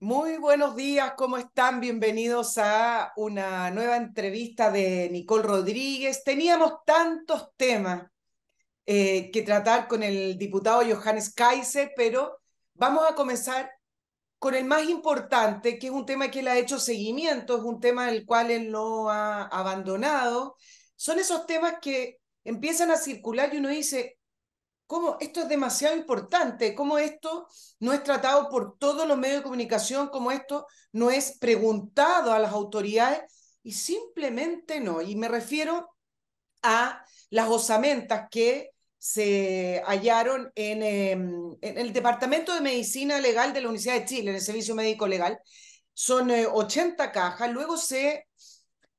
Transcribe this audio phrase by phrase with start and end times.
[0.00, 1.80] Muy buenos días, ¿cómo están?
[1.80, 6.24] Bienvenidos a una nueva entrevista de Nicole Rodríguez.
[6.24, 8.04] Teníamos tantos temas
[8.86, 12.40] eh, que tratar con el diputado Johannes Kaiser, pero
[12.72, 13.70] vamos a comenzar
[14.38, 17.80] con el más importante, que es un tema que él ha hecho seguimiento, es un
[17.80, 20.56] tema del cual él no ha abandonado.
[20.96, 22.17] Son esos temas que
[22.48, 24.18] empiezan a circular y uno dice,
[24.86, 27.46] cómo esto es demasiado importante, cómo esto
[27.78, 32.38] no es tratado por todos los medios de comunicación, cómo esto no es preguntado a
[32.38, 33.20] las autoridades
[33.62, 35.02] y simplemente no.
[35.02, 35.90] Y me refiero
[36.62, 43.68] a las osamentas que se hallaron en, en, el Departamento de Medicina Legal de la
[43.68, 45.38] Universidad de Chile, en el Servicio Médico Legal.
[45.92, 48.26] Son eh, 80 cajas, luego se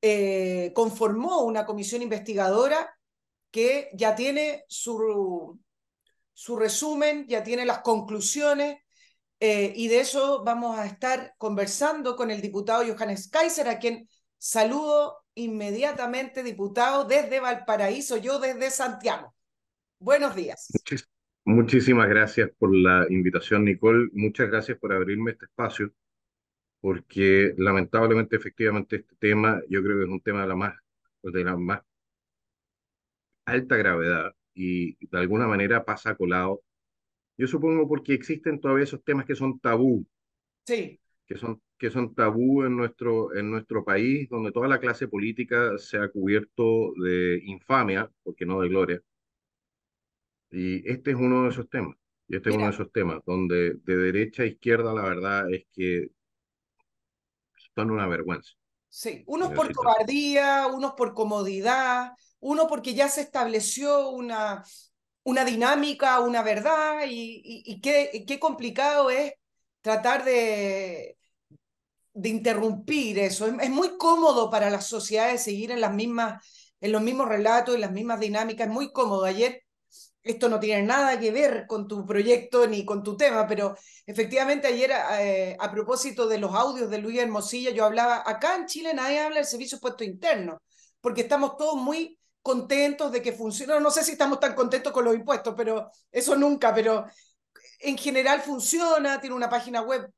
[0.02, 2.90] eh, conformó una comisión investigadora
[3.52, 5.60] que ya tiene su,
[6.34, 8.78] su resumen, ya tiene las conclusiones,
[9.40, 14.08] eh, y de eso vamos a estar conversando con el diputado Johannes Kaiser, a quien
[14.38, 19.34] saludo inmediatamente, diputado, desde Valparaíso, yo desde Santiago.
[19.98, 20.70] Buenos días.
[20.74, 21.08] Muchis-
[21.46, 24.10] muchísimas gracias por la invitación, Nicole.
[24.14, 25.94] Muchas gracias por abrirme este espacio,
[26.82, 30.76] porque lamentablemente, efectivamente, este tema yo creo que es un tema de la más,
[31.24, 31.82] de la más
[33.52, 36.62] alta gravedad y de alguna manera pasa colado.
[37.38, 40.06] Yo supongo porque existen todavía esos temas que son tabú,
[40.66, 45.08] Sí, que son, que son tabú en nuestro, en nuestro país, donde toda la clase
[45.08, 49.02] política se ha cubierto de infamia, porque no de gloria.
[50.52, 51.96] Y este es uno de esos temas.
[52.28, 55.52] Y este es uno de mira, esos temas donde de derecha a izquierda la verdad
[55.52, 56.10] es que
[57.76, 58.54] son una vergüenza,
[58.90, 64.64] sí, unos por cobardía, unos por comodidad, uno porque ya se estableció una,
[65.24, 69.34] una dinámica, una verdad, y, y, qué, qué complicado es
[69.82, 71.18] tratar de,
[72.14, 73.48] de interrumpir eso.
[73.48, 76.44] Es, muy cómodo para las sociedades seguir en las mismas,
[76.82, 79.26] en los mismos relatos, en las mismas dinámicas, es muy cómodo.
[79.26, 79.64] Ayer,
[80.24, 83.76] esto no tiene nada que ver con tu proyecto ni con tu tema, pero
[84.06, 88.66] efectivamente ayer eh, a propósito de los audios de Luis Hermosilla, yo hablaba, acá en
[88.66, 90.62] Chile nadie habla del servicio puesto interno,
[91.02, 93.80] porque estamos todos muy contentos de que funciona.
[93.80, 97.06] No sé si estamos tan contentos con los impuestos, pero eso nunca, pero
[97.80, 100.12] en general funciona, tiene una página web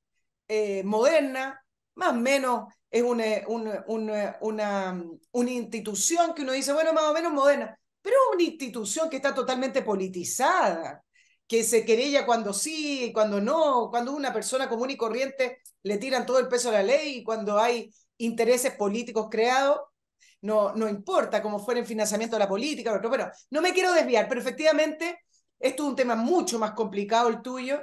[0.47, 1.63] eh, moderna,
[1.95, 3.85] más o menos es una, una,
[4.41, 9.17] una, una, institución que uno dice, bueno, más o menos moderna, pero una institución que
[9.17, 11.03] está totalmente politizada,
[11.47, 16.25] que se querella cuando sí cuando no, cuando una persona común y corriente le tiran
[16.25, 19.79] todo el peso a la ley y cuando hay intereses políticos creados,
[20.41, 23.93] no, no importa cómo fuera el financiamiento de la política, pero bueno, no me quiero
[23.93, 25.25] desviar, pero efectivamente
[25.59, 27.81] esto es un tema mucho más complicado el tuyo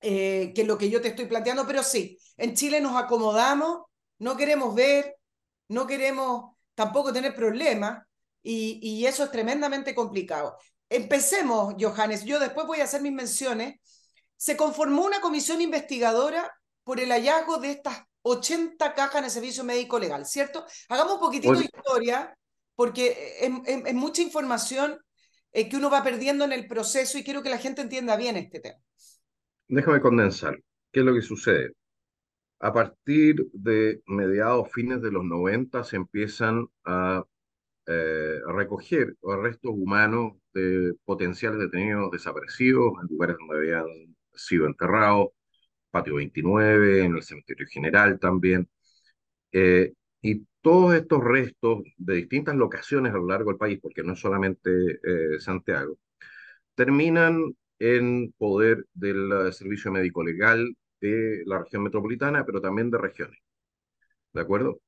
[0.00, 3.82] eh, que lo que yo te estoy planteando, pero sí, en Chile nos acomodamos,
[4.18, 5.16] no queremos ver,
[5.68, 8.04] no queremos tampoco tener problemas
[8.42, 10.56] y, y eso es tremendamente complicado.
[10.88, 13.80] Empecemos, Johannes, yo después voy a hacer mis menciones.
[14.36, 16.52] Se conformó una comisión investigadora
[16.84, 20.64] por el hallazgo de estas 80 cajas en el servicio médico legal, ¿cierto?
[20.88, 22.36] Hagamos un poquitito de historia,
[22.74, 24.98] porque es, es- es mucha información
[25.52, 28.36] eh, que uno va perdiendo en el proceso y quiero que la gente entienda bien
[28.36, 28.78] este tema.
[29.68, 30.58] déjame condensar.
[30.92, 31.72] ¿Qué es lo que sucede?
[32.60, 37.24] A partir de mediados, fines de los 90 se empiezan a
[37.86, 45.28] eh, recoger restos humanos de potenciales detenidos desaparecidos en lugares donde habían sido enterrados,
[45.92, 48.68] Patio 29, en el Cementerio General también.
[49.52, 49.92] Eh,
[50.22, 54.20] y todos estos restos de distintas locaciones a lo largo del país, porque no es
[54.20, 54.70] solamente
[55.04, 55.98] eh, Santiago,
[56.74, 62.98] terminan en poder del eh, Servicio Médico Legal de la región metropolitana, pero también de
[62.98, 63.40] regiones,
[64.32, 64.80] ¿de acuerdo?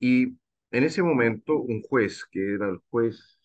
[0.00, 0.36] Y
[0.70, 3.38] en ese momento, un juez, que era el juez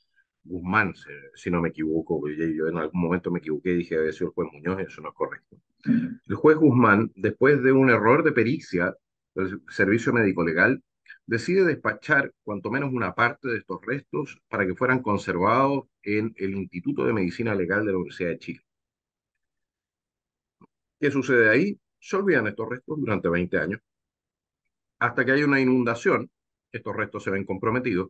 [0.44, 0.94] Guzmán,
[1.36, 4.34] si, no me equivoco, yo en algún momento me equivoqué y dije había sido el
[4.34, 5.58] juez Muñoz, eso no es correcto.
[5.84, 8.96] El juez Guzmán, después de un error de pericia
[9.36, 10.82] del Servicio Médico Legal,
[11.26, 16.56] decide despachar cuanto menos una parte de estos restos para que fueran conservados en el
[16.56, 18.62] Instituto de Medicina Legal de la Universidad de Chile.
[21.00, 21.80] ¿Qué sucede ahí?
[22.00, 23.82] Se olvidan estos restos durante 20 años,
[25.00, 26.30] hasta que hay una inundación,
[26.72, 28.10] estos restos se ven comprometidos,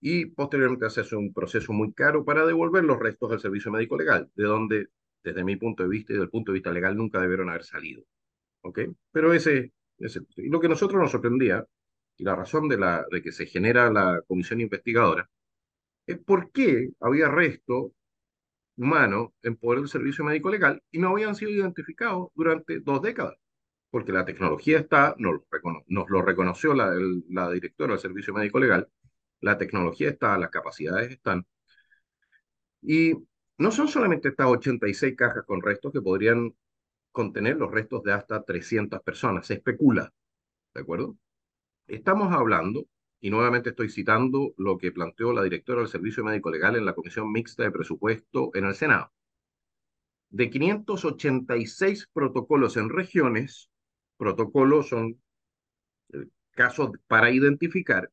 [0.00, 3.98] y posteriormente se hace un proceso muy caro para devolver los restos al servicio médico
[3.98, 4.88] legal, de donde,
[5.22, 8.02] desde mi punto de vista y del punto de vista legal, nunca debieron haber salido.
[8.62, 8.80] ¿Ok?
[9.12, 11.66] Pero ese, ese y lo que a nosotros nos sorprendía,
[12.16, 15.28] y la razón de, la, de que se genera la comisión investigadora,
[16.06, 17.92] es por qué había resto
[18.76, 23.36] humano en poder del servicio médico legal y no habían sido identificados durante dos décadas,
[23.90, 25.42] porque la tecnología está, nos
[25.88, 28.88] nos lo reconoció la, el, la directora del servicio médico legal,
[29.40, 31.46] la tecnología está, las capacidades están,
[32.82, 33.12] y
[33.60, 36.54] no son solamente estas 86 cajas con restos que podrían
[37.12, 40.10] contener los restos de hasta 300 personas, se especula,
[40.72, 41.14] ¿de acuerdo?
[41.86, 42.86] Estamos hablando,
[43.20, 46.94] y nuevamente estoy citando lo que planteó la directora del Servicio Médico Legal en la
[46.94, 49.12] Comisión Mixta de Presupuesto en el Senado,
[50.30, 53.68] de 586 protocolos en regiones,
[54.16, 55.20] protocolos son
[56.14, 58.10] eh, casos para identificar,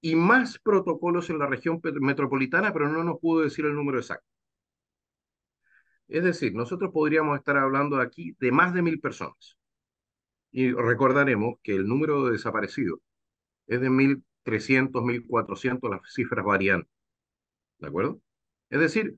[0.00, 4.35] y más protocolos en la región metropolitana, pero no nos pudo decir el número exacto.
[6.08, 9.56] Es decir, nosotros podríamos estar hablando aquí de más de mil personas.
[10.52, 13.00] Y recordaremos que el número de desaparecidos
[13.66, 16.88] es de 1.300, 1.400, las cifras varían.
[17.78, 18.20] ¿De acuerdo?
[18.70, 19.16] Es decir,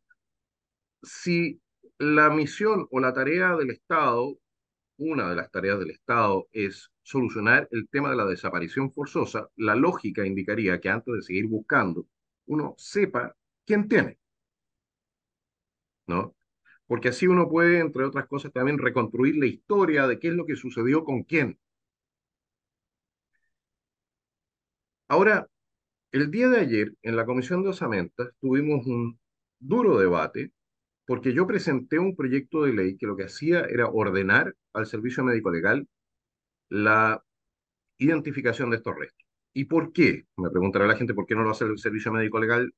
[1.03, 1.61] si
[1.99, 4.39] la misión o la tarea del Estado,
[4.99, 9.75] una de las tareas del Estado es solucionar el tema de la desaparición forzosa, la
[9.77, 12.07] lógica indicaría que antes de seguir buscando,
[12.47, 13.35] uno sepa
[13.65, 14.19] quién tiene.
[16.07, 16.35] ¿No?
[16.89, 20.47] Porque así uno puede, entre otras cosas, también reconstruir la historia de qué es lo
[20.47, 21.59] que sucedió con quién.
[25.09, 25.49] Ahora,
[26.13, 29.19] el día de ayer, en la Comisión de Osamentas, tuvimos un
[29.59, 30.53] duro debate
[31.07, 35.25] porque yo presenté un proyecto de ley que lo que hacía era ordenar al Servicio
[35.25, 35.89] Médico Legal
[36.71, 37.25] la
[37.99, 39.27] identificación de estos restos.
[39.55, 40.27] ¿Y por qué?
[40.37, 42.73] Me preguntará la gente por qué no lo hace el Servicio Médico Legal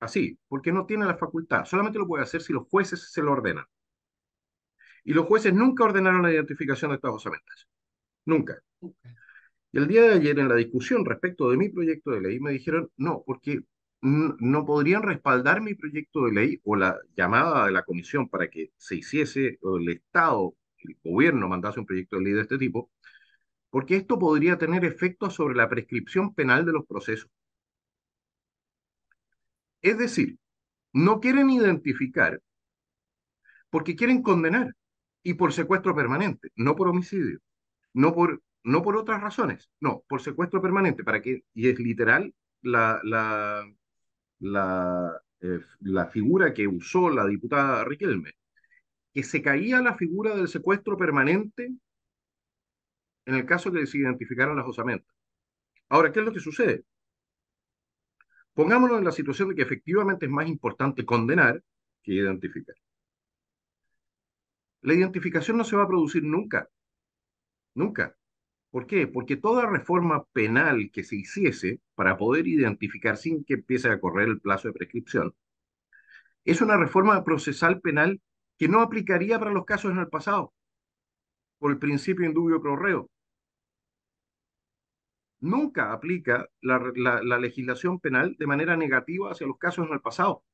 [0.00, 0.38] así.
[0.48, 1.64] Porque no tiene la facultad.
[1.64, 3.64] Solamente lo puede hacer si los jueces se lo ordenan.
[5.04, 7.68] Y los jueces nunca ordenaron la identificación de estas osamentas.
[8.26, 8.62] Nunca.
[9.72, 12.52] Y el día de ayer, en la discusión respecto de mi proyecto de ley, me
[12.52, 13.60] dijeron, no, porque
[14.02, 18.72] no podrían respaldar mi proyecto de ley o la llamada de la comisión para que
[18.76, 22.90] se hiciese, o el Estado, el gobierno mandase un proyecto de ley de este tipo,
[23.70, 27.30] porque esto podría tener efectos sobre la prescripción penal de los procesos.
[29.82, 30.38] Es decir,
[30.92, 32.40] no quieren identificar
[33.70, 34.74] porque quieren condenar
[35.22, 37.38] y por secuestro permanente, no por homicidio,
[37.94, 42.34] no por no por otras razones, no, por secuestro permanente, para que, y es literal
[42.62, 43.66] la, la,
[44.38, 48.32] la, eh, la figura que usó la diputada Riquelme,
[49.14, 51.72] que se caía la figura del secuestro permanente
[53.26, 55.14] en el caso que se identificaran las osamentas.
[55.88, 56.84] Ahora, ¿qué es lo que sucede?
[58.54, 61.62] Pongámonos en la situación de que efectivamente es más importante condenar
[62.02, 62.74] que identificar.
[64.82, 66.68] La identificación no se va a producir nunca,
[67.74, 68.16] nunca.
[68.70, 69.06] ¿Por qué?
[69.06, 74.28] Porque toda reforma penal que se hiciese para poder identificar sin que empiece a correr
[74.28, 75.34] el plazo de prescripción,
[76.44, 78.20] es una reforma procesal penal
[78.58, 80.52] que no aplicaría para los casos en el pasado,
[81.58, 83.10] por el principio indubio pro reo.
[85.40, 86.92] Nunca aplica la,
[87.22, 90.44] la legislación penal de manera negativa hacia los casos en el pasado.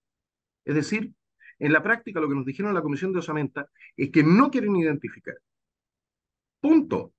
[0.65, 1.13] Es decir,
[1.59, 4.77] en la práctica lo que nos dijeron la Comisión de Osamenta es que no quieren
[4.77, 5.37] identificar.
[6.61, 7.13] Punto.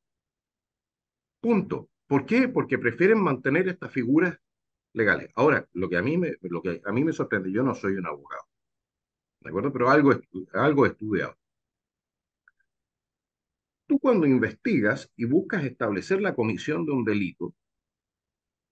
[1.42, 1.90] Punto.
[2.08, 2.48] ¿Por qué?
[2.48, 4.38] Porque prefieren mantener estas figuras
[4.94, 5.32] legales.
[5.36, 7.94] Ahora, lo que a mí me, lo que a mí me sorprende, yo no soy
[7.94, 8.44] un abogado,
[9.42, 9.72] ¿de acuerdo?
[9.72, 10.12] Pero algo,
[10.54, 11.38] algo estudiado.
[13.88, 17.56] Tú cuando investigas y buscas establecer la comisión de un delito,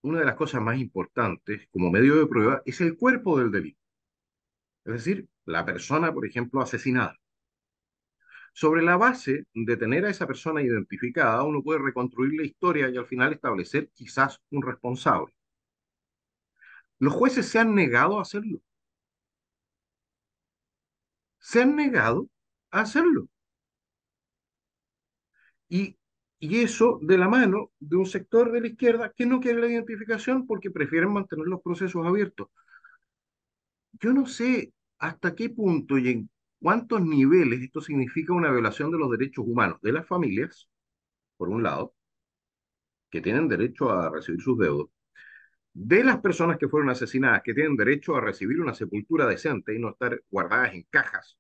[0.02, 3.80] una de las cosas más importantes como medio de prueba es el cuerpo del delito.
[4.86, 7.18] Es decir, la persona, por ejemplo, asesinada.
[8.54, 12.98] Sobre la base de tener a esa persona identificada, uno puede reconstruir la historia y
[12.98, 15.34] al final establecer quizás un responsable.
[17.00, 18.62] Los jueces se han negado a hacerlo.
[21.40, 22.30] Se han negado
[22.72, 23.30] a hacerlo.
[25.70, 25.98] Y,
[26.40, 29.68] y eso de la mano de un sector de la izquierda que no quiere la
[29.68, 32.50] identificación porque prefieren mantener los procesos abiertos.
[33.94, 36.30] Yo no sé hasta qué punto y en
[36.60, 40.70] cuántos niveles esto significa una violación de los derechos humanos de las familias,
[41.38, 41.94] por un lado,
[43.10, 44.90] que tienen derecho a recibir sus deudos,
[45.74, 49.80] de las personas que fueron asesinadas, que tienen derecho a recibir una sepultura decente y
[49.80, 51.38] no estar guardadas en cajas,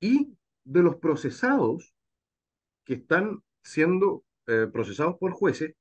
[0.00, 1.93] y de los procesados
[2.84, 5.74] que están siendo eh, procesados por jueces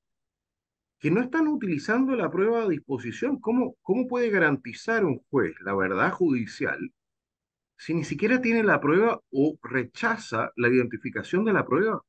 [0.99, 3.39] que no están utilizando la prueba a disposición.
[3.41, 6.79] ¿Cómo, ¿Cómo puede garantizar un juez la verdad judicial
[7.77, 12.01] si ni siquiera tiene la prueba o rechaza la identificación de la prueba?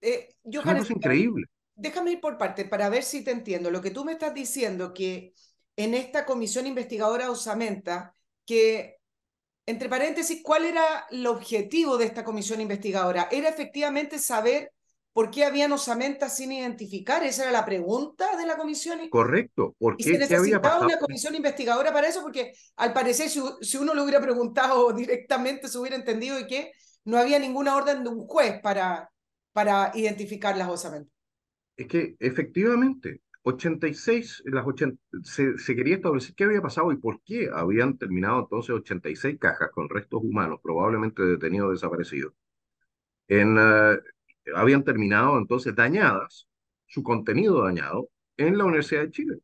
[0.00, 1.46] Eh, es increíble.
[1.76, 3.70] déjame ir por parte para ver si te entiendo.
[3.70, 5.32] Lo que tú me estás diciendo que
[5.76, 8.97] en esta comisión investigadora Osamenta, que,
[9.70, 13.28] entre paréntesis, ¿cuál era el objetivo de esta comisión investigadora?
[13.30, 14.72] ¿Era efectivamente saber
[15.12, 17.22] por qué habían osamentas sin identificar?
[17.24, 19.00] Esa era la pregunta de la comisión.
[19.10, 19.74] Correcto.
[19.78, 20.10] ¿Por ¿Y qué?
[20.12, 20.86] se ¿Qué había necesitaba pasado?
[20.86, 22.22] una comisión investigadora para eso?
[22.22, 26.72] Porque al parecer, si, si uno lo hubiera preguntado directamente, se hubiera entendido de que
[27.04, 29.10] no había ninguna orden de un juez para,
[29.52, 31.12] para identificar las osamentas.
[31.76, 37.48] Es que efectivamente, 86, las 80, se, quería establecer qué había pasado y por qué
[37.52, 42.34] habían terminado entonces 86 cajas con restos humanos, probablemente detenidos desaparecidos.
[43.28, 43.98] En, eh,
[44.54, 46.48] habían terminado entonces dañadas,
[46.86, 49.38] su contenido dañado, en la Universidad de Chile.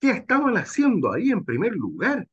[0.00, 2.26] ¿Qué estaban haciendo ahí en primer lugar?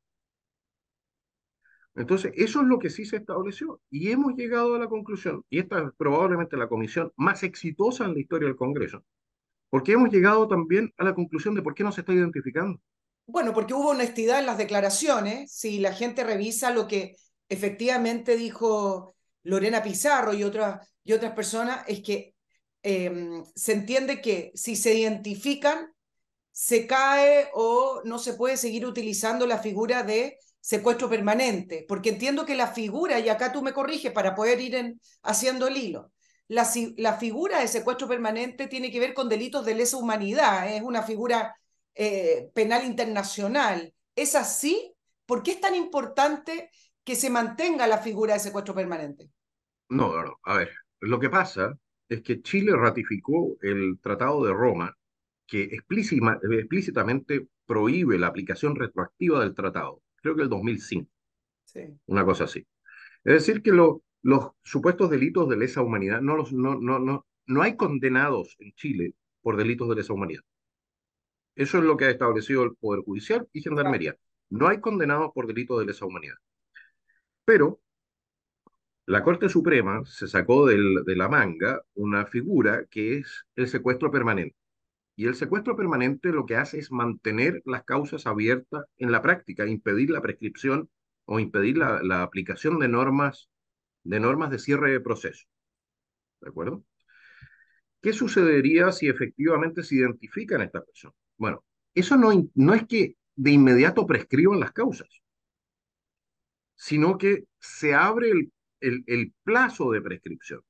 [1.96, 3.82] Entonces, eso es lo que sí se estableció.
[3.90, 8.14] Y hemos llegado a la conclusión, y esta es probablemente la comisión más exitosa en
[8.14, 9.04] la historia del Congreso,
[9.70, 12.80] porque hemos llegado también a la conclusión de por qué no se está identificando.
[13.28, 15.52] Bueno, porque hubo honestidad en las declaraciones.
[15.52, 17.16] Si la gente revisa lo que
[17.50, 22.36] efectivamente dijo Lorena Pizarro y otras, y otras personas, es que
[22.84, 25.92] eh, se entiende que si se identifican,
[26.52, 32.46] se cae o no se puede seguir utilizando la figura de secuestro permanente, porque entiendo
[32.46, 36.12] que la figura, y acá tú me corriges para poder ir en, haciendo el hilo,
[36.48, 40.82] la, la, figura de secuestro permanente tiene que ver con delitos de lesa humanidad, es
[40.82, 41.56] una figura
[41.94, 43.94] eh, penal internacional.
[44.16, 44.94] ¿Es así?
[45.26, 46.70] ¿Por qué es tan importante
[47.04, 49.30] que se mantenga la figura de secuestro permanente?
[49.90, 50.40] No, no, no.
[50.44, 54.96] A ver, lo que pasa es que Chile ratificó el Tratado de Roma
[55.48, 61.08] que explícitamente prohíbe la aplicación retroactiva del tratado creo que el 2005.
[61.66, 61.82] Sí.
[62.08, 62.66] Una cosa así.
[63.24, 67.28] Es decir, que lo, los supuestos delitos de lesa humanidad, no, los, no, no, no,
[67.46, 69.14] no hay condenados en Chile
[69.44, 70.42] por delitos de lesa humanidad.
[71.56, 74.16] Eso es lo que ha establecido el Poder Judicial y Gendarmería.
[74.50, 76.38] No hay condenados por delitos de lesa humanidad.
[77.46, 77.80] Pero
[79.06, 84.10] la Corte Suprema se sacó del, de la manga una figura que es el secuestro
[84.10, 84.56] permanente.
[85.16, 89.68] Y el secuestro permanente lo que hace es mantener las causas abiertas en la práctica,
[89.68, 90.90] impedir la prescripción
[91.26, 93.50] o impedir la, la aplicación de normas,
[94.06, 95.46] de normas de cierre de proceso.
[96.40, 96.86] ¿De acuerdo?
[98.02, 101.14] ¿Qué sucedería si efectivamente se identifican a esta persona?
[101.38, 105.10] Bueno, eso no, no es que de inmediato prescriban las causas,
[106.76, 108.30] sino que se abre
[108.80, 110.62] el, el, plazo de prescripción.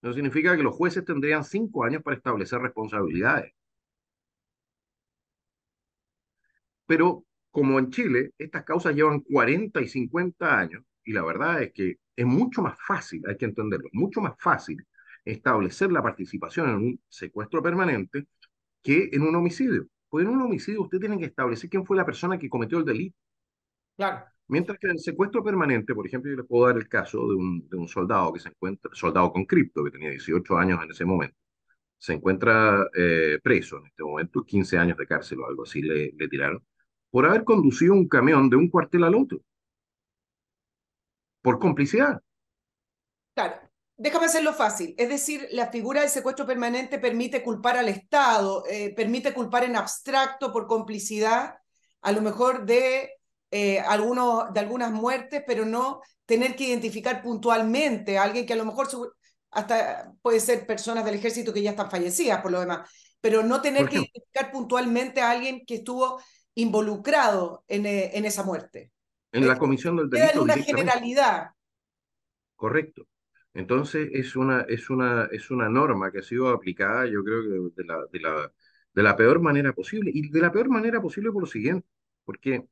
[0.00, 3.52] Eso significa que los jueces tendrían cinco años para establecer responsabilidades.
[6.86, 11.72] Pero como en Chile, estas causas llevan 40 y 50 años, y la verdad es
[11.72, 14.84] que es mucho más fácil, hay que entenderlo, mucho más fácil
[15.24, 18.26] establecer la participación en un secuestro permanente
[18.82, 19.86] que en un homicidio.
[20.08, 22.84] Pues en un homicidio usted tiene que establecer quién fue la persona que cometió el
[22.84, 23.16] delito.
[23.96, 24.24] Claro.
[24.48, 27.34] Mientras que en el secuestro permanente, por ejemplo, yo les puedo dar el caso de
[27.34, 30.90] un, de un soldado que se encuentra, soldado con cripto, que tenía 18 años en
[30.90, 31.36] ese momento,
[31.98, 36.12] se encuentra eh, preso en este momento, 15 años de cárcel o algo así le,
[36.12, 36.62] le tiraron
[37.10, 39.40] por haber conducido un camión de un cuartel al otro.
[41.46, 42.20] Por complicidad.
[43.32, 43.60] Claro,
[43.96, 44.96] déjame hacerlo fácil.
[44.98, 49.76] Es decir, la figura del secuestro permanente permite culpar al Estado, eh, permite culpar en
[49.76, 51.54] abstracto por complicidad,
[52.00, 53.12] a lo mejor de,
[53.52, 58.56] eh, algunos, de algunas muertes, pero no tener que identificar puntualmente a alguien que a
[58.56, 58.88] lo mejor
[59.52, 63.62] hasta puede ser personas del ejército que ya están fallecidas por lo demás, pero no
[63.62, 66.20] tener que identificar puntualmente a alguien que estuvo
[66.56, 68.90] involucrado en, en esa muerte.
[69.36, 70.28] En la comisión del delito.
[70.28, 71.50] Queda en una generalidad.
[72.54, 73.06] Correcto.
[73.54, 77.82] Entonces es una, es, una, es una norma que ha sido aplicada, yo creo que
[77.82, 78.52] de la, de, la,
[78.92, 80.10] de la peor manera posible.
[80.12, 81.88] Y de la peor manera posible por lo siguiente,
[82.24, 82.66] porque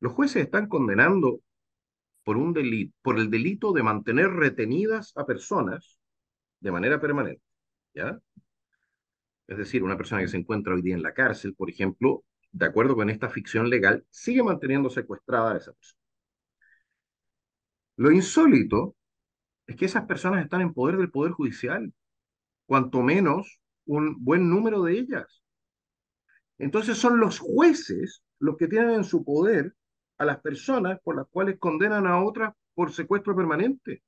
[0.00, 1.40] los jueces están condenando
[2.24, 5.98] por, un delito, por el delito de mantener retenidas a personas
[6.60, 7.42] de manera permanente.
[7.94, 8.20] ¿Ya?
[9.46, 12.66] Es decir, una persona que se encuentra hoy día en la cárcel, por ejemplo, de
[12.66, 16.00] acuerdo con esta ficción legal, sigue manteniendo secuestrada a esa persona.
[17.96, 18.94] Lo insólito
[19.66, 21.92] es que esas personas están en poder del Poder Judicial,
[22.66, 25.42] cuanto menos un buen número de ellas.
[26.58, 29.74] Entonces son los jueces los que tienen en su poder
[30.18, 34.02] a las personas por las cuales condenan a otras por secuestro permanente.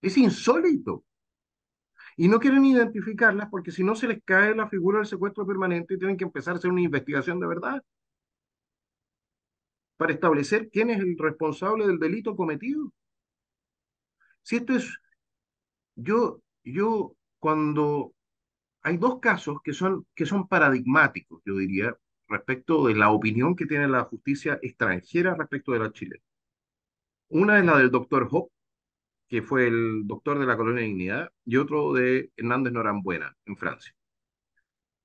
[0.00, 1.04] Es insólito
[2.18, 5.94] y no quieren identificarlas porque si no se les cae la figura del secuestro permanente
[5.94, 7.82] y tienen que empezar a hacer una investigación de verdad
[9.96, 12.92] para establecer quién es el responsable del delito cometido.
[14.42, 14.98] Si esto es,
[15.94, 18.12] yo, yo cuando
[18.82, 21.96] hay dos casos que son, que son paradigmáticos, yo diría,
[22.26, 26.24] respecto de la opinión que tiene la justicia extranjera respecto de la chilena.
[27.28, 28.52] Una es la del doctor Hope,
[29.28, 33.56] que fue el doctor de la colonia de Dignidad, y otro de Hernández Norambuena, en
[33.56, 33.94] Francia.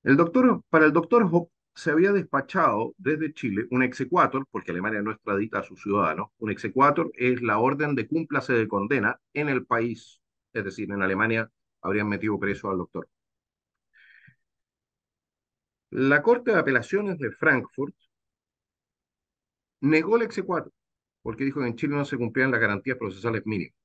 [0.03, 5.01] El doctor, para el doctor Hope se había despachado desde Chile un exequatur, porque Alemania
[5.01, 9.49] no extradita a sus ciudadanos, un exequatur es la orden de cúmplase de condena en
[9.49, 10.21] el país,
[10.53, 11.49] es decir, en Alemania
[11.81, 13.07] habrían metido preso al doctor.
[15.91, 17.95] La Corte de Apelaciones de Frankfurt
[19.81, 20.73] negó el exequatur,
[21.21, 23.82] porque dijo que en Chile no se cumplían las garantías procesales mínimas.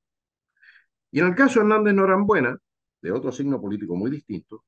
[1.11, 2.59] Y en el caso de Hernández Norambuena,
[3.01, 4.65] de otro signo político muy distinto,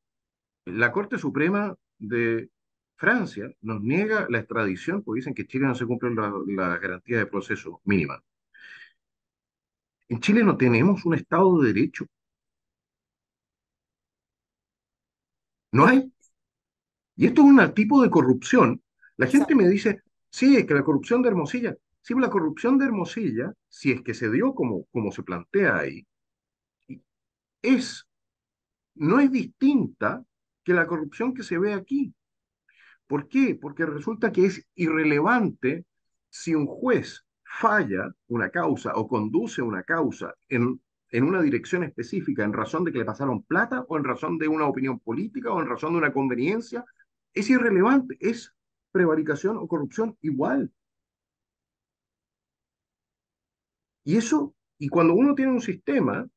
[0.66, 2.50] la Corte Suprema de
[2.96, 6.78] Francia nos niega la extradición porque dicen que en Chile no se cumplen las la
[6.78, 8.22] garantías de proceso mínima.
[10.10, 12.04] En Chile no tenemos un Estado de Derecho.
[15.72, 16.12] No hay.
[17.16, 18.82] Y esto es un tipo de corrupción.
[19.16, 22.86] La gente me dice, sí, es que la corrupción de Hermosilla, sí, la corrupción de
[22.86, 26.06] Hermosilla, si es que se dio como, como se plantea ahí,
[27.62, 28.06] es,
[28.94, 30.24] no es distinta
[30.64, 32.14] que la corrupción que se ve aquí.
[33.06, 33.58] ¿Por qué?
[33.60, 35.84] Porque resulta que es irrelevante
[36.28, 42.44] si un juez falla una causa o conduce una causa en, en una dirección específica
[42.44, 45.60] en razón de que le pasaron plata o en razón de una opinión política o
[45.60, 46.84] en razón de una conveniencia.
[47.32, 48.54] Es irrelevante, es
[48.92, 50.72] prevaricación o corrupción igual.
[54.04, 56.28] Y eso, y cuando uno tiene un sistema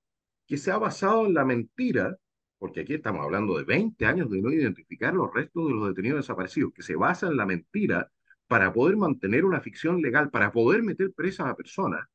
[0.47, 2.17] que se ha basado en la mentira,
[2.57, 6.19] porque aquí estamos hablando de 20 años de no identificar los restos de los detenidos
[6.19, 8.11] desaparecidos, que se basa en la mentira
[8.47, 12.07] para poder mantener una ficción legal, para poder meter presas a personas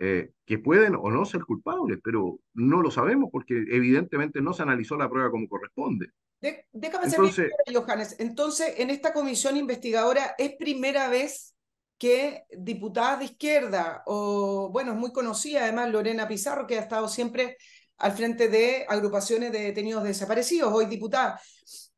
[0.00, 4.62] eh, que pueden o no ser culpables, pero no lo sabemos porque evidentemente no se
[4.62, 6.12] analizó la prueba como corresponde.
[6.40, 8.16] déjame Entonces, Johannes.
[8.20, 11.57] Entonces, en esta comisión investigadora es primera vez
[11.98, 17.08] que diputadas de izquierda, o bueno, es muy conocida además Lorena Pizarro, que ha estado
[17.08, 17.56] siempre
[17.98, 21.40] al frente de agrupaciones de detenidos desaparecidos, hoy diputada.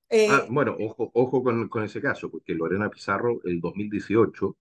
[0.09, 4.57] Eh, ah, bueno, ojo, ojo con, con, ese caso, porque Lorena Pizarro, el 2018,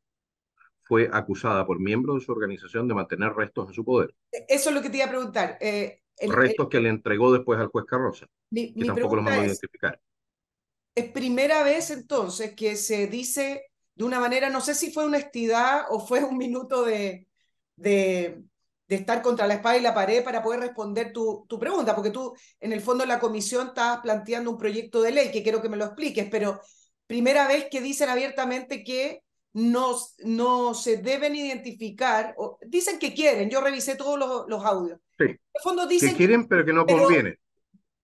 [0.82, 4.14] fue acusada por miembros de su organización de mantener restos en su poder.
[4.48, 5.58] Eso es lo que te iba a preguntar.
[5.62, 10.02] Eh, restos que le entregó después al juez Carroza, que tampoco los mandó a identificar.
[10.96, 13.69] Es primera vez entonces que se dice
[14.00, 17.28] de una manera, no sé si fue honestidad o fue un minuto de,
[17.76, 18.42] de,
[18.88, 22.10] de estar contra la espada y la pared para poder responder tu, tu pregunta, porque
[22.10, 25.62] tú en el fondo en la comisión estabas planteando un proyecto de ley que quiero
[25.62, 26.62] que me lo expliques, pero
[27.08, 33.50] primera vez que dicen abiertamente que no, no se deben identificar, o, dicen que quieren,
[33.50, 34.98] yo revisé todos los, los audios.
[35.18, 37.38] Sí, en el fondo dicen que quieren, pero que no conviene.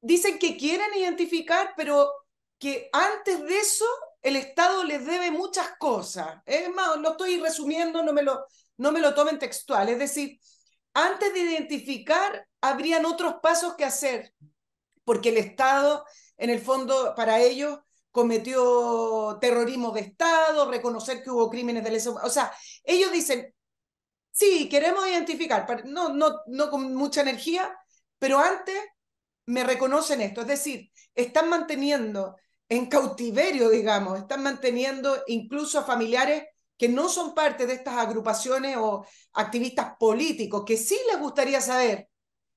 [0.02, 2.12] Dicen que quieren identificar, pero
[2.60, 3.86] que antes de eso
[4.26, 6.42] el Estado les debe muchas cosas.
[6.48, 9.88] Es más, lo estoy resumiendo, no me lo, tomen textual.
[9.88, 10.40] Es decir,
[10.96, 14.34] antes de identificar, habrían otros pasos que hacer,
[15.04, 16.06] porque el Estado,
[16.38, 17.78] en el fondo, para ellos,
[18.10, 22.52] cometió terrorismo de Estado, reconocer que hubo crímenes de lesa O sea,
[22.84, 23.54] ellos dicen,
[24.32, 27.78] sí, queremos identificar, no, no, no con mucha energía,
[28.18, 28.76] pero antes
[29.46, 30.42] me reconocen esto.
[30.42, 32.36] Es decir, están manteniendo
[32.70, 36.44] en cautiverio, digamos, están manteniendo incluso a familiares
[36.78, 42.10] que no son parte de estas agrupaciones o activistas políticos, que sí les gustaría saber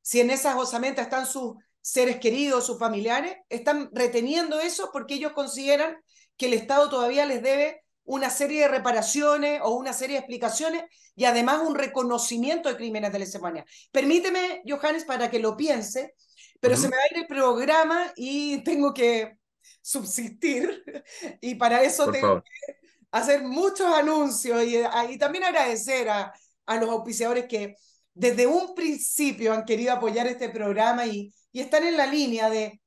[0.02, 5.32] si en esas osamentas están sus seres queridos, sus familiares, están reteniendo eso porque ellos
[5.32, 5.96] consideran
[6.36, 10.84] que el Estado todavía les debe una serie de reparaciones o una serie de explicaciones
[11.14, 13.66] y además un reconocimiento de crímenes de lesa humanidad.
[13.92, 16.14] Permíteme, Johannes, para que lo piense,
[16.58, 19.37] pero se me va a ir el programa y tengo que
[19.82, 20.82] subsistir
[21.40, 22.76] y para eso tengo que
[23.10, 26.32] hacer muchos anuncios y, ah, y también agradecer a,
[26.66, 27.76] a, los auspiciadores que
[28.14, 32.80] desde un principio han querido apoyar este programa y, y están en la línea de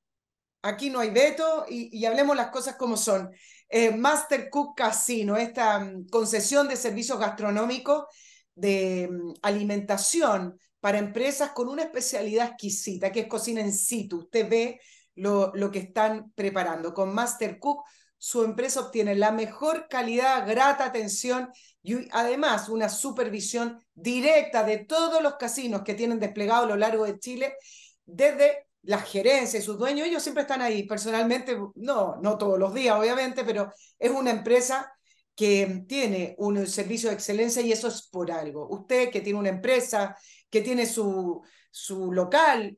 [0.61, 3.31] aquí no hay veto y, y hablemos las cosas como son.
[3.69, 8.05] Eh, Master Cook Casino, esta um, concesión de servicios gastronómicos
[8.53, 14.19] de um, alimentación para empresas con una especialidad exquisita, que es cocina en situ.
[14.19, 14.81] Usted ve
[15.15, 16.93] lo, lo que están preparando.
[16.93, 17.83] Con Master Cook,
[18.17, 21.49] su empresa obtiene la mejor calidad, grata atención
[21.81, 27.05] y además una supervisión directa de todos los casinos que tienen desplegado a lo largo
[27.05, 27.55] de Chile,
[28.05, 30.83] desde la gerencia y sus dueños, ellos siempre están ahí.
[30.83, 34.91] Personalmente, no, no todos los días, obviamente, pero es una empresa
[35.35, 38.67] que tiene un servicio de excelencia y eso es por algo.
[38.69, 40.15] Usted que tiene una empresa,
[40.49, 42.77] que tiene su, su local,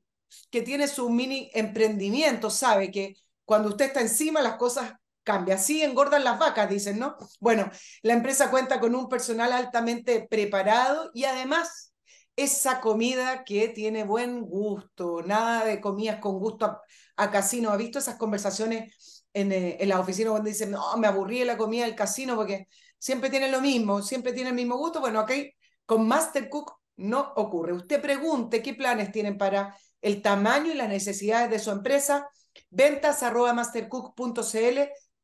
[0.49, 3.15] que tiene su mini emprendimiento sabe que
[3.45, 4.93] cuando usted está encima las cosas
[5.23, 5.57] cambian.
[5.57, 7.15] Así engordan las vacas, dicen, ¿no?
[7.39, 7.69] Bueno,
[8.01, 11.93] la empresa cuenta con un personal altamente preparado y además
[12.35, 16.79] esa comida que tiene buen gusto, nada de comidas con gusto
[17.15, 17.69] a, casino.
[17.71, 21.45] ¿Ha visto esas conversaciones en, eh, en la oficina donde dicen, no, me aburrí de
[21.45, 22.67] la comida del casino porque
[22.97, 24.99] siempre tienen lo mismo, siempre tienen el mismo gusto?
[24.99, 25.51] Bueno, aquí
[25.85, 27.73] con Master Cook no ocurre.
[27.73, 32.29] Usted pregunte qué planes tienen para el tamaño y las necesidades de su empresa.
[32.69, 34.79] Ventas arroba mastercook.cl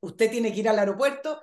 [0.02, 1.40] Usted tiene que ir al aeropuerto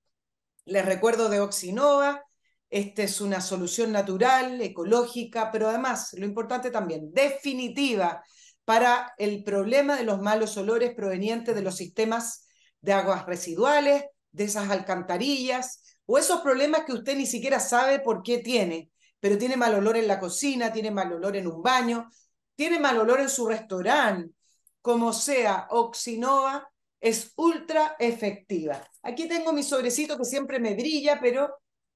[0.65, 2.23] les recuerdo de Oxinova.
[2.69, 8.23] Esta es una solución natural, ecológica, pero además, lo importante también, definitiva
[8.69, 12.45] para el problema de los malos olores provenientes de los sistemas
[12.81, 18.21] de aguas residuales, de esas alcantarillas, o esos problemas que usted ni siquiera sabe por
[18.21, 22.11] qué tiene, pero tiene mal olor en la cocina, tiene mal olor en un baño,
[22.55, 24.35] tiene mal olor en su restaurante,
[24.83, 26.69] como sea, Oxinova
[27.01, 28.87] es ultra efectiva.
[29.01, 31.55] Aquí tengo mi sobrecito que siempre me brilla, pero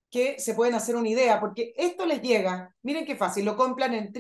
[0.10, 3.94] que se pueden hacer una idea, porque esto les llega, miren qué fácil, lo compran
[3.94, 4.12] en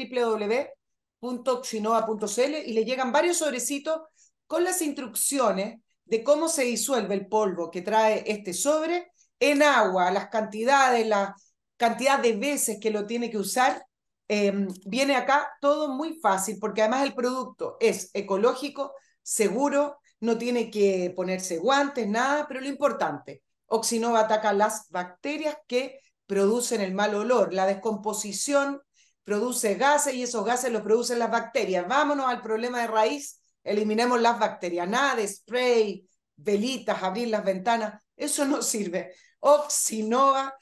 [1.24, 4.02] www.oxinova.cl y le llegan varios sobrecitos
[4.48, 10.12] con las instrucciones de cómo se disuelve el polvo que trae este sobre en agua,
[10.12, 11.36] las cantidades, la
[11.78, 13.86] cantidad de veces que lo tiene que usar
[14.28, 20.72] Em, viene acá todo muy fácil, porque además el producto es ecológico, seguro, no tiene
[20.72, 27.14] que ponerse guantes, nada, pero lo importante, Oxinova ataca las bacterias que producen el mal
[27.16, 27.54] olor.
[27.54, 28.82] La descomposición
[29.24, 31.88] produce gases y esos gases los producen las bacterias.
[31.88, 34.88] Vámonos al problema de raíz, eliminemos las bacterias.
[34.88, 39.14] Nada de spray, velitas, abrir las ventanas, eso no sirve.
[39.40, 40.54] Oxinova.cl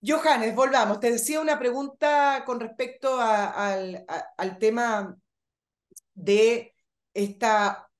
[0.00, 1.00] Johannes, volvamos.
[1.00, 4.06] Te decía una pregunta con respecto al,
[4.60, 5.16] tema
[6.14, 6.74] de
[7.14, 7.90] esta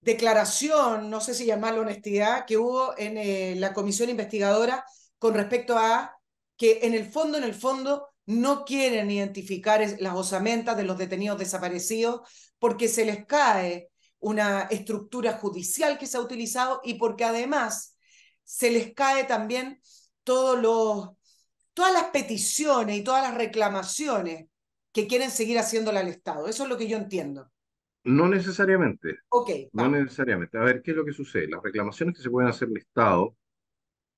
[0.00, 4.84] declaración, no sé si llamarlo honestidad, que hubo en eh, la comisión investigadora
[5.18, 6.18] con respecto a
[6.62, 11.36] que en el fondo, en el fondo, no quieren identificar las osamentas de los detenidos
[11.36, 12.20] desaparecidos
[12.60, 13.88] porque se les cae
[14.20, 17.98] una estructura judicial que se ha utilizado y porque además
[18.44, 19.80] se les cae también
[20.22, 21.08] todos los,
[21.74, 24.46] todas las peticiones y todas las reclamaciones
[24.92, 26.46] que quieren seguir haciéndole al Estado.
[26.46, 27.50] Eso es lo que yo entiendo.
[28.04, 29.16] No necesariamente.
[29.30, 29.50] Ok.
[29.72, 30.58] No necesariamente.
[30.58, 31.48] A ver, ¿qué es lo que sucede?
[31.48, 33.36] Las reclamaciones que se pueden hacer al Estado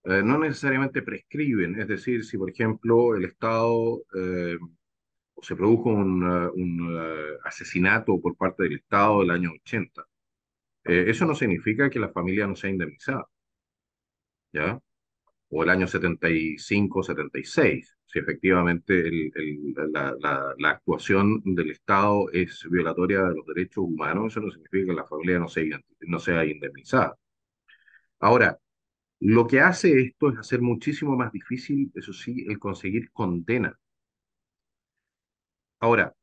[0.05, 1.81] eh, no necesariamente prescriben.
[1.81, 4.59] Es decir, si por ejemplo el Estado eh,
[5.43, 10.07] se produjo un, un uh, asesinato por parte del Estado del año 80,
[10.85, 13.27] eh, eso no significa que la familia no sea indemnizada.
[14.53, 14.81] ¿Ya?
[15.51, 19.33] o el año 75, 76, si efectivamente el,
[19.93, 20.15] la,
[20.59, 25.07] la, actuación del Estado es violatoria de los derechos humanos, eso no significa que la
[25.07, 27.17] familia no sea, no sea indemnizada.
[28.19, 28.59] Ahora,
[29.25, 33.77] lo que hace esto es hacer muchísimo más difícil, eso sí, el conseguir condena.
[35.81, 36.15] Ahora,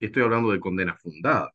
[0.00, 1.52] estoy hablando de condena fundada.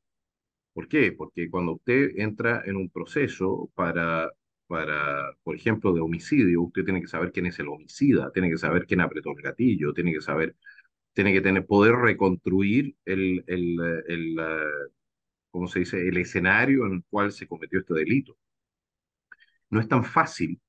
[0.74, 1.14] ¿Por qué?
[1.14, 4.32] Porque cuando usted entra en un proceso para
[4.68, 8.58] para, por ejemplo, de homicidio, usted tiene que saber quién es el homicida, tiene que
[8.58, 10.56] saber quién apretó el gatillo, tiene que saber
[11.14, 14.38] tiene que tener, poder reconstruir el, el, el,
[15.52, 18.38] ¿cómo se dice?, el escenario en el cual se cometió este delito.
[19.72, 20.60] No es tan fácil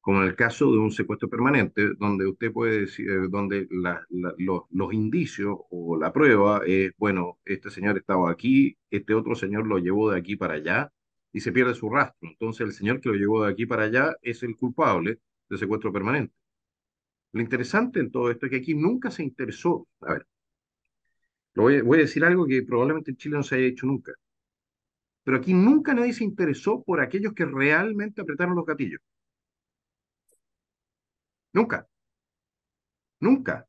[0.00, 4.92] como en el caso de un secuestro permanente, donde usted puede decir, eh, donde los,
[4.92, 10.10] indicios o la prueba es, bueno, este señor estaba aquí, este otro señor lo llevó
[10.10, 10.92] de aquí para allá
[11.32, 12.28] y se pierde su rastro.
[12.30, 15.92] Entonces el señor que lo llevó de aquí para allá es el culpable de secuestro
[15.92, 16.34] permanente.
[17.32, 20.26] Lo interesante en todo esto es que aquí nunca se interesó, a ver,
[21.54, 24.12] voy, voy a decir algo que probablemente en Chile no se haya hecho nunca,
[25.24, 29.00] pero aquí nunca nadie se interesó por aquellos que realmente apretaron los gatillos.
[31.52, 31.86] Nunca.
[33.20, 33.66] Nunca.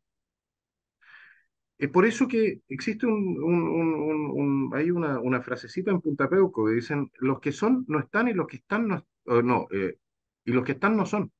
[1.77, 7.11] Es por eso que existe un, hay una, una, frasecita en Punta Peuco que dicen,
[7.19, 9.97] los que son no están y los que están no, no eh,
[10.45, 11.31] y los que están no son.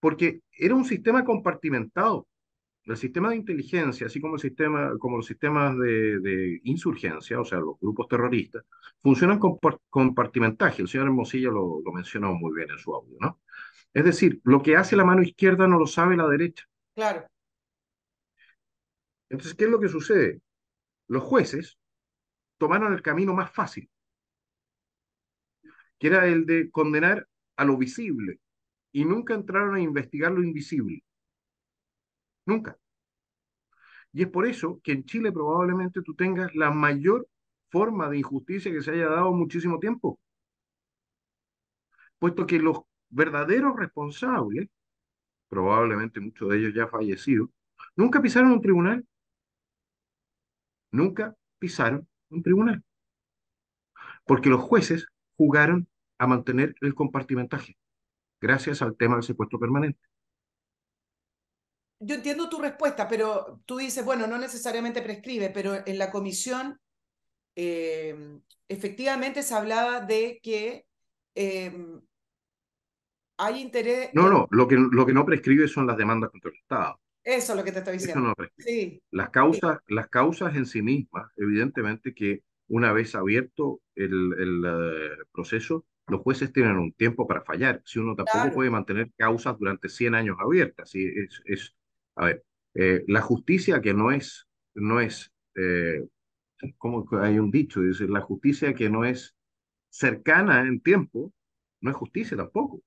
[0.00, 2.26] Porque era un sistema compartimentado.
[2.88, 7.44] El sistema de inteligencia, así como, el sistema, como los sistemas de, de insurgencia, o
[7.44, 8.64] sea, los grupos terroristas,
[9.02, 9.58] funcionan con
[9.90, 10.80] compartimentaje.
[10.80, 13.40] El señor Hermosillo lo, lo mencionó muy bien en su audio, ¿no?
[13.92, 16.64] Es decir, lo que hace la mano izquierda no lo sabe la derecha.
[16.94, 17.26] Claro.
[19.28, 20.40] Entonces, ¿qué es lo que sucede?
[21.08, 21.78] Los jueces
[22.56, 23.90] tomaron el camino más fácil,
[25.98, 28.40] que era el de condenar a lo visible,
[28.92, 31.04] y nunca entraron a investigar lo invisible.
[32.48, 32.78] Nunca.
[34.12, 37.28] Y es por eso que en Chile probablemente tú tengas la mayor
[37.70, 40.18] forma de injusticia que se haya dado muchísimo tiempo.
[42.18, 42.78] Puesto que los
[43.10, 44.68] verdaderos responsables,
[45.50, 47.50] probablemente muchos de ellos ya fallecidos,
[47.96, 49.06] nunca pisaron un tribunal.
[50.90, 52.82] Nunca pisaron un tribunal.
[54.24, 55.06] Porque los jueces
[55.36, 57.76] jugaron a mantener el compartimentaje,
[58.40, 60.00] gracias al tema del secuestro permanente.
[62.00, 66.80] Yo entiendo tu respuesta, pero tú dices, bueno, no necesariamente prescribe, pero en la comisión
[67.56, 70.86] eh, efectivamente se hablaba de que
[71.34, 71.72] eh,
[73.38, 74.10] hay interés.
[74.12, 77.00] No, no, lo que, lo que no prescribe son las demandas contra el Estado.
[77.24, 78.32] Eso es lo que te estoy diciendo.
[78.58, 79.02] sí.
[79.10, 85.24] Las causas, las causas en sí mismas, evidentemente que una vez abierto el, el eh,
[85.32, 87.82] proceso, los jueces tienen un tiempo para fallar.
[87.84, 90.90] Si uno tampoco puede mantener causas durante 100 años abiertas.
[90.90, 91.04] ¿sí?
[91.04, 91.76] Es, es,
[92.18, 96.06] a ver, eh, la justicia que no es, no es eh,
[96.78, 99.34] como hay un dicho, dice, la justicia que no es
[99.90, 101.32] cercana en tiempo,
[101.80, 102.82] no es justicia tampoco.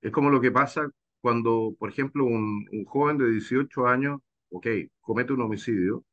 [0.00, 0.88] Es como lo que pasa
[1.20, 4.66] cuando, por ejemplo, un, joven de 18 años, ok,
[5.00, 6.04] comete un homicidio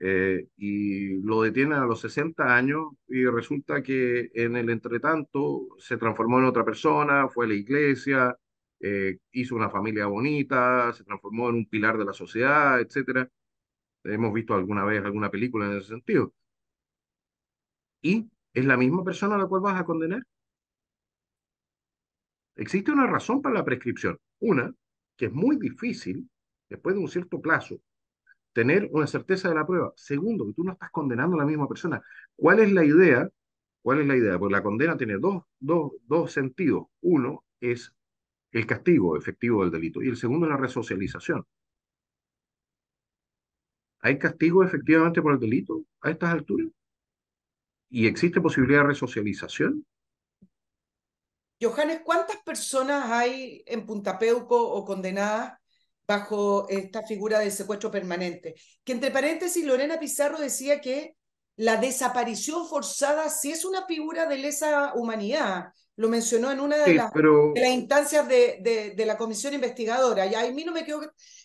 [0.00, 5.96] eh, y lo detienen a los 60 años y resulta que en el entretanto se
[5.96, 8.36] transformó en otra persona, fue a la iglesia,
[8.82, 13.28] eh, hizo una familia bonita, se transformó en un pilar de la sociedad, etcétera.
[14.04, 16.34] Hemos visto alguna vez alguna película en ese sentido.
[18.02, 20.22] Y es la misma persona a la cual vas a condenar.
[22.56, 24.18] Existe una razón para la prescripción.
[24.40, 24.72] Una,
[25.16, 26.28] que es muy difícil,
[26.68, 27.80] después de un cierto plazo,
[28.52, 29.92] tener una certeza de la prueba.
[29.96, 32.02] Segundo, que tú no estás condenando a la misma persona.
[32.36, 33.28] ¿Cuál es la idea?
[33.82, 34.38] ¿Cuál es la idea?
[34.38, 36.86] Porque la condena tiene dos, dos, dos sentidos.
[37.00, 37.94] Uno es
[38.52, 41.44] el castigo efectivo del delito y el segundo es la resocialización.
[44.00, 46.68] ¿Hay castigo efectivamente por el delito a estas alturas?
[47.88, 49.86] ¿Y existe posibilidad de resocialización?
[51.60, 55.58] Johannes, ¿cuántas personas hay en Punta Peuco o condenadas
[56.06, 58.54] bajo esta figura del secuestro permanente?
[58.82, 61.14] Que entre paréntesis, Lorena Pizarro decía que
[61.56, 65.72] la desaparición forzada sí es una figura de lesa humanidad.
[65.96, 67.12] Lo mencionó en una de, las,
[67.74, 70.26] instancias de, de, la comisión investigadora.
[70.26, 71.00] Y a mí no me quedó...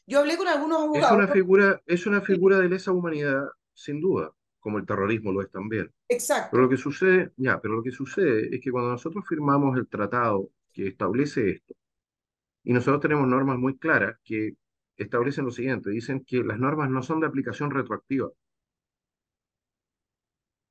[0.05, 1.11] Yo hablé con algunos abogados.
[1.11, 4.31] Es una figura, es una figura de lesa humanidad, sin duda
[4.67, 5.89] como el terrorismo lo es también.
[6.09, 6.49] Exacto.
[6.51, 9.87] Pero lo que sucede, ya, pero lo que sucede es que cuando nosotros firmamos el
[9.87, 11.73] tratado que establece esto,
[12.65, 14.55] y nosotros tenemos normas muy claras que
[14.97, 18.29] establecen lo siguiente, dicen que las normas no son de aplicación retroactiva.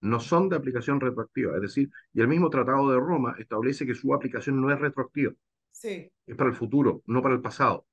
[0.07, 3.95] No son de aplicación retroactiva, es decir, y el mismo Tratado de Roma establece que
[3.95, 5.33] su aplicación no es retroactiva.
[5.71, 6.11] Sí.
[6.27, 7.87] Es para el futuro, no para el pasado.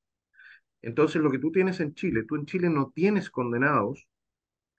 [0.82, 4.08] Entonces, lo que tú tienes en Chile, tú en Chile no tienes condenados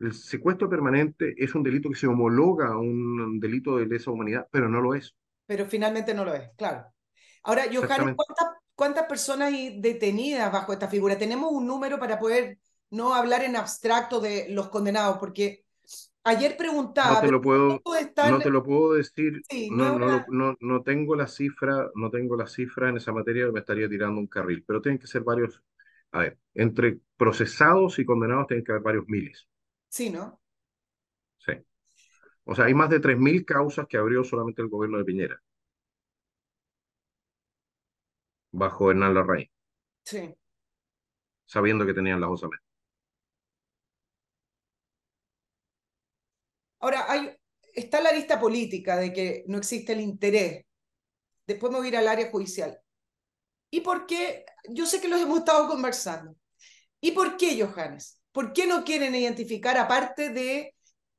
[0.01, 4.47] el secuestro permanente es un delito que se homologa a un delito de lesa humanidad,
[4.51, 5.15] pero no lo es.
[5.47, 6.87] Pero finalmente no lo es, claro.
[7.43, 11.19] Ahora, Johannes, ¿cuántas, ¿cuántas personas hay detenidas bajo esta figura?
[11.19, 12.59] Tenemos un número para poder
[12.91, 15.64] no hablar en abstracto de los condenados, porque
[16.25, 17.15] ayer preguntaba...
[17.15, 17.83] No te lo puedo,
[18.29, 22.47] no te lo puedo decir, no, no, no, no, tengo la cifra, no tengo la
[22.47, 25.63] cifra en esa materia, me estaría tirando un carril, pero tienen que ser varios,
[26.13, 29.49] A ver, entre procesados y condenados tienen que haber varios miles.
[29.89, 30.41] Sí, ¿no?
[31.39, 31.53] Sí.
[32.45, 35.43] O sea, hay más de 3.000 causas que abrió solamente el gobierno de Piñera.
[38.53, 39.51] Bajo Hernán Larraín.
[40.05, 40.35] Sí.
[41.47, 42.64] Sabiendo que tenían las osamentas.
[46.85, 47.31] Ahora, hay,
[47.75, 50.67] está la lista política de que no existe el interés.
[51.47, 52.79] Después me voy a ir al área judicial.
[53.71, 54.45] ¿Y por qué?
[54.69, 56.37] Yo sé que los hemos estado conversando.
[57.01, 58.21] ¿Y por qué, Johannes?
[58.33, 60.75] ¿Por qué no quieren identificar, aparte de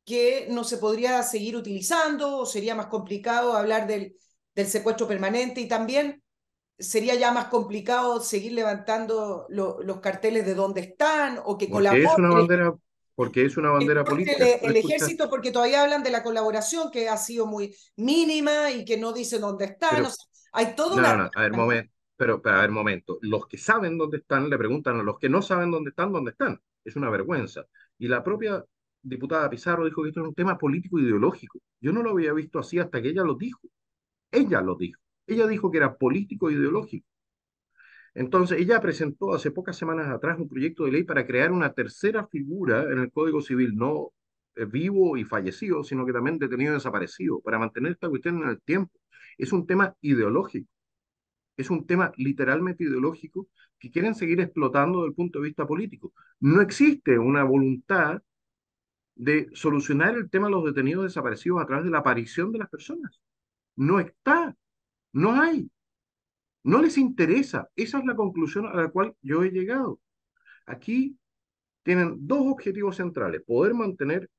[0.05, 4.15] que no se podría seguir utilizando o sería más complicado hablar del,
[4.53, 6.21] del secuestro permanente y también
[6.77, 12.05] sería ya más complicado seguir levantando lo, los carteles de dónde están o que colaboren?
[12.05, 12.75] Es una bandera
[13.15, 14.45] porque es una bandera política.
[14.61, 18.97] El, ejército, porque todavía hablan de la colaboración que ha sido muy mínima y que
[18.97, 20.05] no dicen dónde están.
[20.51, 21.15] hay todo una.
[21.15, 21.91] No, a ver, momento.
[22.17, 23.17] Pero, pero, a ver, momento.
[23.21, 26.31] Los que saben dónde están le preguntan a los que no saben dónde están, dónde
[26.31, 26.61] están.
[26.83, 27.65] Es una vergüenza.
[27.97, 28.63] Y la propia
[29.01, 31.59] diputada Pizarro dijo que esto es un tema político ideológico.
[31.79, 33.67] Yo no lo había visto así hasta que ella lo dijo.
[34.31, 35.01] Ella lo dijo.
[35.27, 37.07] Ella dijo que era político ideológico.
[38.15, 42.25] Entonces, ella presentó hace pocas semanas atrás un proyecto de ley para crear una tercera
[42.27, 44.13] figura en el Código Civil, no
[44.55, 48.49] eh, vivo y fallecido, sino que también detenido y desaparecido, para mantener esta cuestión en
[48.49, 48.97] el tiempo.
[49.37, 50.69] Es un tema ideológico,
[51.57, 53.49] es un tema literalmente ideológico
[53.79, 56.13] que quieren seguir explotando desde el punto de vista político.
[56.39, 58.21] No existe una voluntad
[59.15, 62.69] de solucionar el tema de los detenidos desaparecidos a través de la aparición de las
[62.69, 63.21] personas.
[63.75, 64.55] No está,
[65.13, 65.69] no hay.
[66.65, 67.69] No les interesa.
[67.75, 69.99] Esa es la conclusión a la cual yo he llegado.
[70.65, 71.15] Aquí
[71.83, 73.43] tienen dos objetivos centrales.
[73.45, 74.31] Poder mantener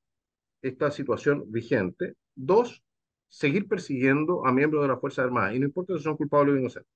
[0.61, 2.15] esta situación vigente.
[2.35, 2.83] Dos,
[3.29, 5.55] seguir persiguiendo a miembros de las Fuerzas Armadas.
[5.55, 6.91] Y no importa si son culpables o inocentes.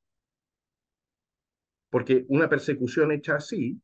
[1.89, 3.81] Porque una persecución hecha así,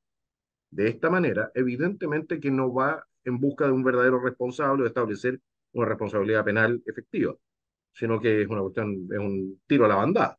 [0.70, 5.40] de esta manera, evidentemente que no va en busca de un verdadero responsable o establecer
[5.72, 7.36] una responsabilidad penal efectiva,
[7.94, 10.38] sino que es una cuestión, es un tiro a la bandada.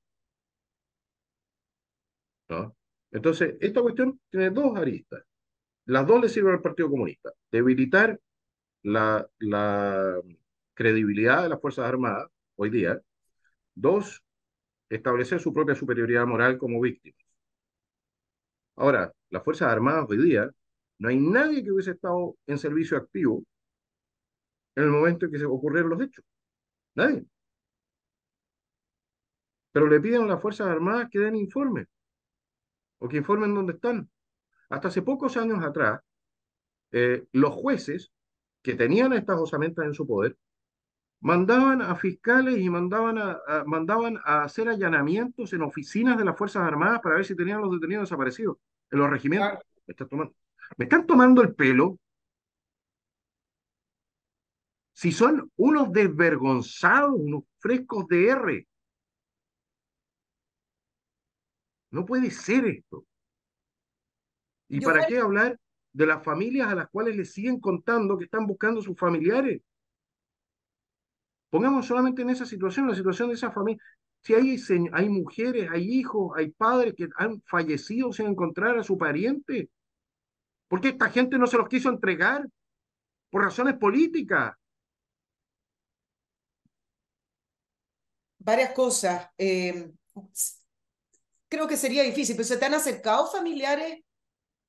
[3.10, 5.22] Entonces, esta cuestión tiene dos aristas.
[5.86, 7.32] Las dos le sirven al Partido Comunista.
[7.50, 8.20] Debilitar
[8.82, 10.20] la, la
[10.74, 13.00] credibilidad de las Fuerzas Armadas hoy día.
[13.74, 14.22] Dos,
[14.90, 17.20] establecer su propia superioridad moral como víctimas.
[18.76, 20.50] Ahora, las Fuerzas Armadas hoy día,
[20.98, 23.44] no hay nadie que hubiese estado en servicio activo
[24.76, 26.24] en el momento en que se ocurrieron los hechos.
[26.94, 27.24] Nadie.
[29.72, 31.86] Pero le piden a las Fuerzas Armadas que den informes
[32.98, 34.08] o que informen dónde están.
[34.68, 36.00] Hasta hace pocos años atrás,
[36.92, 38.12] eh, los jueces
[38.62, 40.36] que tenían estas osamentas en su poder
[41.20, 46.62] mandaban a fiscales y mandaban a, mandaban a hacer allanamientos en oficinas de las Fuerzas
[46.62, 48.58] Armadas para ver si tenían los detenidos desaparecidos
[48.90, 49.58] en los regimientos.
[49.86, 50.34] Me, tomando,
[50.76, 51.98] me están tomando el pelo.
[54.92, 58.68] Si son unos desvergonzados, unos frescos de R,
[61.90, 63.04] No puede ser esto.
[64.68, 65.58] ¿Y para qué hablar
[65.92, 69.62] de las familias a las cuales le siguen contando que están buscando sus familiares?
[71.50, 73.82] Pongamos solamente en esa situación, la situación de esa familia.
[74.20, 74.56] Si hay,
[74.92, 79.70] hay mujeres, hay hijos, hay padres que han fallecido sin encontrar a su pariente,
[80.68, 82.46] ¿por qué esta gente no se los quiso entregar?
[83.30, 84.54] Por razones políticas.
[88.38, 89.30] Varias cosas.
[89.38, 89.90] Eh,
[91.48, 94.00] creo que sería difícil, pero ¿se te han acercado familiares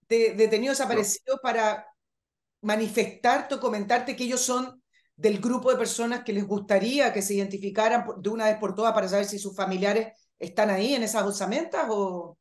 [0.08, 1.86] de detenidos desaparecidos para
[2.62, 4.82] manifestarte o comentarte que ellos son
[5.16, 8.94] del grupo de personas que les gustaría que se identificaran de una vez por todas
[8.94, 12.38] para saber si sus familiares están ahí en esas osamentas o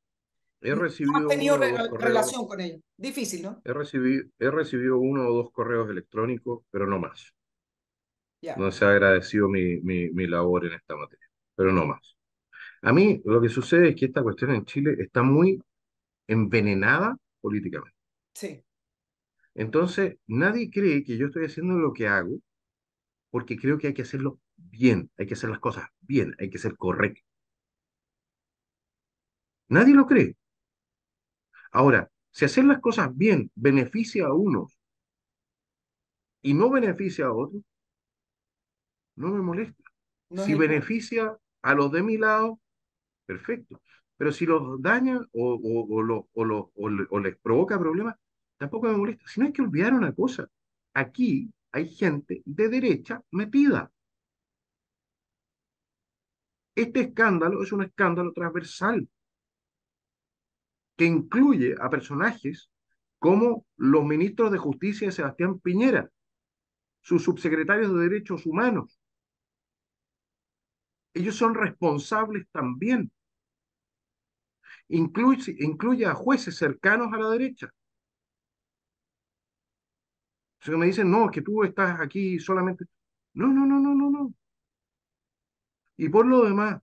[0.61, 2.81] he recibido no has tenido relación con ellos.
[2.97, 3.61] Difícil, ¿no?
[3.65, 7.33] He recibido, he recibido uno o dos correos electrónicos, pero no más.
[8.57, 12.18] No se ha agradecido mi, mi, mi labor en esta materia, pero no más.
[12.83, 15.61] A mí lo que sucede es que esta cuestión en Chile está muy
[16.27, 17.97] envenenada políticamente.
[18.35, 18.63] Sí.
[19.55, 22.39] Entonces, nadie cree que yo estoy haciendo lo que hago
[23.31, 26.59] porque creo que hay que hacerlo bien, hay que hacer las cosas bien, hay que
[26.59, 27.21] ser correcto.
[29.69, 30.37] Nadie lo cree.
[31.73, 34.79] Ahora, si hacer las cosas bien beneficia a unos
[36.41, 37.63] y no beneficia a otros,
[39.17, 39.83] no me molesta.
[40.45, 42.61] si beneficia a los de mi lado,
[43.29, 43.75] perfecto.
[44.17, 45.77] Pero si los daña o, o,
[46.35, 46.73] o,
[47.15, 48.17] o, les provoca problemas,
[48.57, 49.25] tampoco me molesta.
[49.29, 50.49] Si no hay que olvidar una cosa,
[50.95, 53.93] aquí hay gente de derecha metida.
[56.75, 59.07] Este escándalo es un escándalo transversal.
[60.97, 62.71] que incluye a personajes
[63.19, 66.11] como los ministros de Justicia de Sebastián Piñera,
[67.01, 69.01] sus subsecretarios de Derechos Humanos.
[71.15, 73.11] Ellos son responsables también.
[74.89, 77.71] Incluye, incluye a jueces cercanos a la derecha.
[80.67, 82.85] O me dicen, no, que tú estás aquí solamente.
[83.35, 84.35] No, no, no, no, no, no.
[85.97, 86.81] Y por lo demás,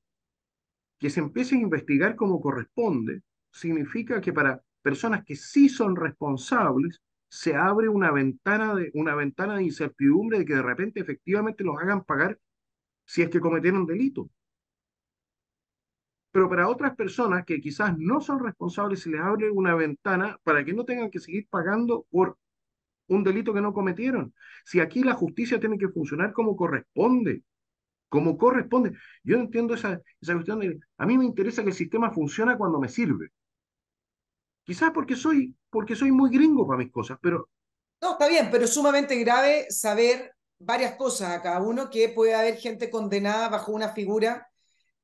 [0.99, 7.01] que se empiece a investigar como corresponde, significa que para personas que sí son responsables,
[7.29, 11.77] se abre una ventana de, una ventana de incertidumbre de que de repente efectivamente los
[11.77, 12.39] hagan pagar
[13.05, 14.29] si es que cometieron delito.
[16.35, 20.65] Pero para otras personas que quizás no son responsables, se les abre una ventana para
[20.65, 22.37] que no tengan que seguir pagando por
[23.07, 24.33] un delito que no cometieron.
[24.65, 27.43] Si aquí la justicia tiene que funcionar como corresponde,
[28.09, 28.97] como corresponde.
[29.23, 32.81] Yo entiendo esa, esa cuestión de, a mí me interesa que el sistema funcione cuando
[32.81, 33.29] me sirve.
[34.65, 37.47] Quizás porque soy, porque soy muy gringo para mis cosas, pero...
[38.01, 41.61] No, está bien, pero es sumamente grave saber varias cosas acá.
[41.61, 44.49] Uno, que puede haber gente condenada bajo una figura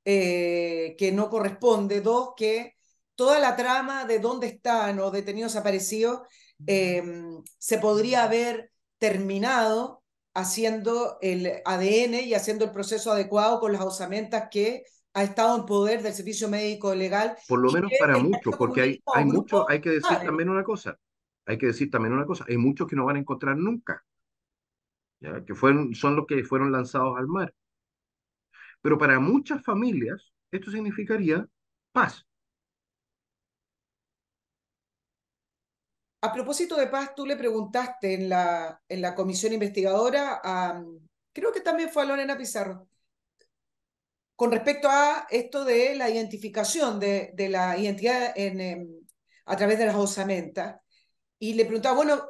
[0.04, 2.00] eh, que no corresponde.
[2.00, 2.74] Dos, que
[3.14, 6.22] toda la trama de dónde están o detenidos desaparecidos
[6.66, 10.02] em, se podría haber terminado
[10.34, 14.84] haciendo el ADN y haciendo el proceso adecuado con las osamentas que
[15.14, 17.36] ha estado en poder del servicio médico legal.
[17.46, 20.98] Por lo menos para muchos, porque hay, hay muchos, hay que decir también una cosa,
[21.46, 24.04] hay que decir también una cosa, hay muchos que no van a encontrar nunca,
[25.20, 25.44] ¿ya?
[25.44, 27.54] que fueron, son los que fueron lanzados al mar.
[28.82, 31.48] Pero para muchas familias esto significaría
[31.92, 32.26] paz.
[36.20, 40.80] A propósito de paz, tú le preguntaste en la, en la comisión investigadora a,
[41.32, 42.86] creo que también fue a Lorena Pizarro,
[44.36, 48.88] con respecto a esto de la identificación de, de la identidad en, em,
[49.46, 50.80] a través de las osamentas.
[51.40, 52.22] Y le preguntaba, bueno,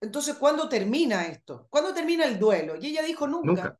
[0.00, 1.66] entonces, ¿cuándo termina esto?
[1.70, 2.76] ¿Cuándo termina el duelo?
[2.76, 3.79] Y ella dijo, nunca.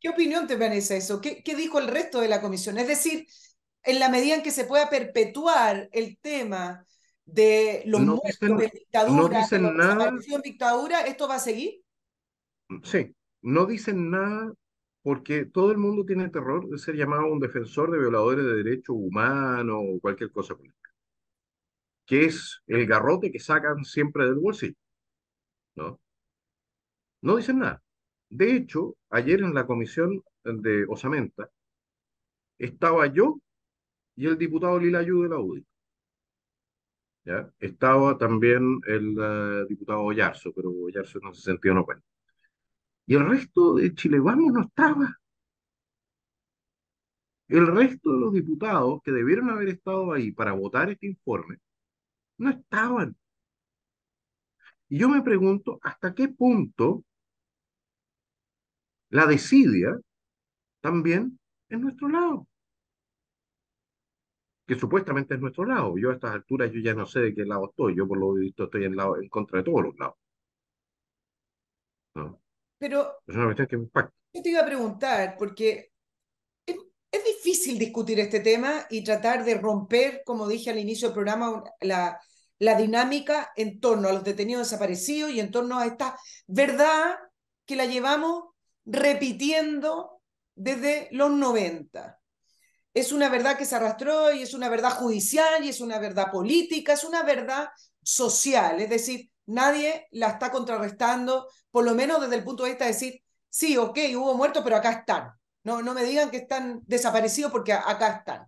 [0.00, 1.20] ¿Qué, opinión te merece eso?
[1.20, 2.78] ¿Qué, ¿Qué dijo el resto de la comisión?
[2.78, 3.26] Es decir,
[3.82, 6.86] en la medida en que se pueda perpetuar el tema
[7.24, 10.12] de los no muertos dicen, de dictadura, no dicen de nada.
[10.42, 11.82] dictadura, ¿esto va a seguir?
[12.82, 14.52] Sí, no dicen nada
[15.02, 18.96] porque todo el mundo tiene terror de ser llamado un defensor de violadores de derechos
[18.98, 20.90] humanos o cualquier cosa política,
[22.04, 24.76] que es el garrote que sacan siempre del bolsillo,
[25.74, 26.00] ¿no?
[27.22, 27.82] No dicen nada.
[28.30, 31.50] De hecho, ayer en la comisión de Osamenta
[32.58, 33.40] estaba yo
[34.16, 35.66] y el diputado Lilayu de la UDI.
[37.58, 42.04] Estaba también el uh, diputado Oyarzo, pero Oyarzo no se sentió no cuenta.
[43.06, 45.16] Y el resto de Chile Vamos no estaba.
[47.48, 51.58] El resto de los diputados que debieron haber estado ahí para votar este informe
[52.38, 53.16] no estaban.
[54.88, 57.04] Y yo me pregunto hasta qué punto
[59.10, 59.98] la desidia
[60.80, 61.38] también
[61.68, 62.46] es nuestro lado.
[64.66, 65.98] Que supuestamente es nuestro lado.
[65.98, 67.96] Yo a estas alturas yo ya no sé de qué lado estoy.
[67.96, 70.14] Yo por lo visto estoy en, lado, en contra de todos los lados.
[72.14, 72.40] ¿No?
[72.78, 74.14] Pero es una cuestión que me impacta.
[74.32, 75.90] Yo te iba a preguntar, porque
[76.64, 76.76] es,
[77.10, 81.64] es, difícil discutir este tema y tratar de romper, como dije al inicio del programa,
[81.80, 82.20] la,
[82.60, 87.18] la dinámica en torno a los detenidos desaparecidos y en torno a esta verdad
[87.66, 88.49] que la llevamos
[88.84, 90.22] repitiendo
[90.54, 92.18] desde los 90.
[92.92, 96.30] Es una verdad que se arrastró y es una verdad judicial y es una verdad
[96.30, 97.68] política, es una verdad
[98.02, 102.84] social, es decir, nadie la está contrarrestando, por lo menos desde el punto de vista
[102.84, 105.30] de decir, sí, ok, hubo muertos, pero acá están.
[105.62, 108.46] No, no me digan que están desaparecidos porque acá están.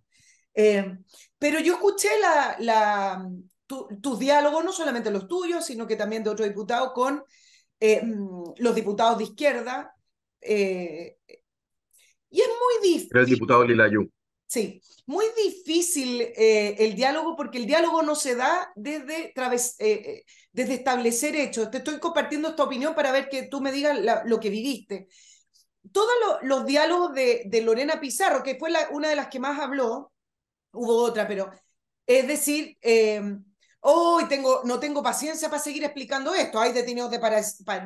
[0.53, 0.97] Eh,
[1.37, 3.29] pero yo escuché la, la,
[3.67, 7.23] tu, tus diálogos, no solamente los tuyos, sino que también de otros diputados con
[7.79, 8.01] eh,
[8.57, 9.93] los diputados de izquierda.
[10.45, 11.17] Eh,
[12.29, 13.17] y es muy difícil.
[13.17, 14.09] El diputado Lilayú.
[14.47, 19.33] Sí, muy difícil eh, el diálogo porque el diálogo no se da desde,
[19.79, 21.71] eh, desde establecer hechos.
[21.71, 25.07] Te estoy compartiendo esta opinión para ver que tú me digas la, lo que viviste.
[25.91, 29.39] Todos lo, los diálogos de, de, Lorena Pizarro, que fue la, una de las que
[29.39, 30.11] más habló,
[30.71, 31.51] hubo otra, pero
[32.05, 33.21] es decir, eh,
[33.83, 36.59] hoy tengo, no tengo paciencia para seguir explicando esto.
[36.59, 37.19] Hay detenidos de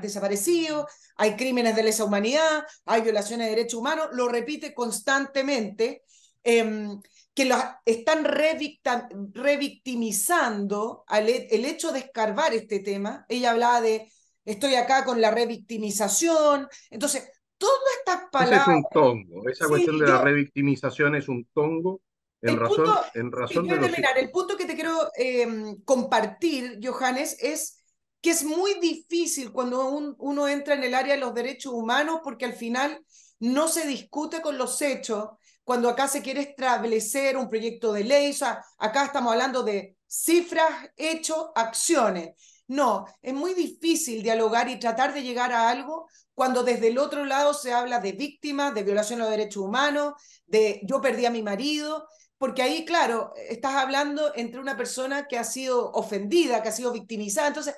[0.01, 0.85] desaparecidos,
[1.15, 6.03] hay crímenes de lesa humanidad, hay violaciones de derechos humanos, lo repite constantemente
[6.43, 6.89] eh,
[7.33, 13.25] que los están revictimizando al, el hecho de escarbar este tema.
[13.29, 14.11] Ella hablaba de,
[14.45, 16.67] estoy acá con la revictimización.
[16.89, 18.67] Entonces, todas estas palabras...
[18.67, 19.49] Es un tongo.
[19.49, 22.01] Esa sí, cuestión de yo, la revictimización es un tongo
[22.41, 23.91] En El razón, punto, en razón voy de los...
[23.91, 24.17] terminar.
[24.17, 25.47] El punto que te quiero eh,
[25.85, 27.83] compartir, Johannes, es
[28.21, 32.19] que es muy difícil cuando un- uno entra en el área de los derechos humanos
[32.23, 33.03] porque al final
[33.39, 35.29] no se discute con los hechos.
[35.63, 39.97] Cuando acá se quiere establecer un proyecto de ley, o sea, acá estamos hablando de
[40.07, 42.29] cifras, hechos, acciones.
[42.67, 47.25] No, es muy difícil dialogar y tratar de llegar a algo cuando desde el otro
[47.25, 50.13] lado se habla de víctimas, de violación a los derechos humanos,
[50.45, 52.07] de yo perdí a mi marido,
[52.37, 56.93] porque ahí, claro, estás hablando entre una persona que ha sido ofendida, que ha sido
[56.93, 57.47] victimizada.
[57.47, 57.75] Entonces,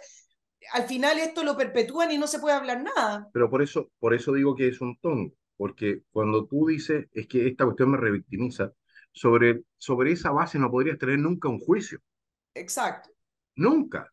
[0.73, 3.29] al final esto lo perpetúan y no se puede hablar nada.
[3.31, 7.27] Pero por eso, por eso digo que es un tongo, porque cuando tú dices es
[7.27, 8.73] que esta cuestión me revictimiza,
[9.11, 11.99] sobre, sobre esa base no podrías tener nunca un juicio,
[12.53, 13.09] Exacto.
[13.55, 14.11] nunca.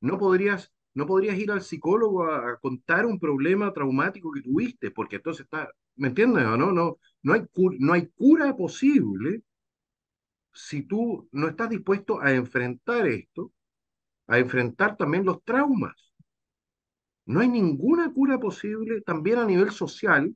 [0.00, 5.16] No podrías, no podrías ir al psicólogo a, contar un problema traumático que tuviste, porque
[5.16, 6.72] entonces está, ¿me entiendes o no?
[6.72, 7.46] No, no hay,
[7.78, 9.44] no hay cura posible
[10.52, 13.52] si tú no estás dispuesto a enfrentar esto,
[14.26, 15.94] a enfrentar también los traumas.
[17.26, 20.34] No hay ninguna cura posible también a nivel social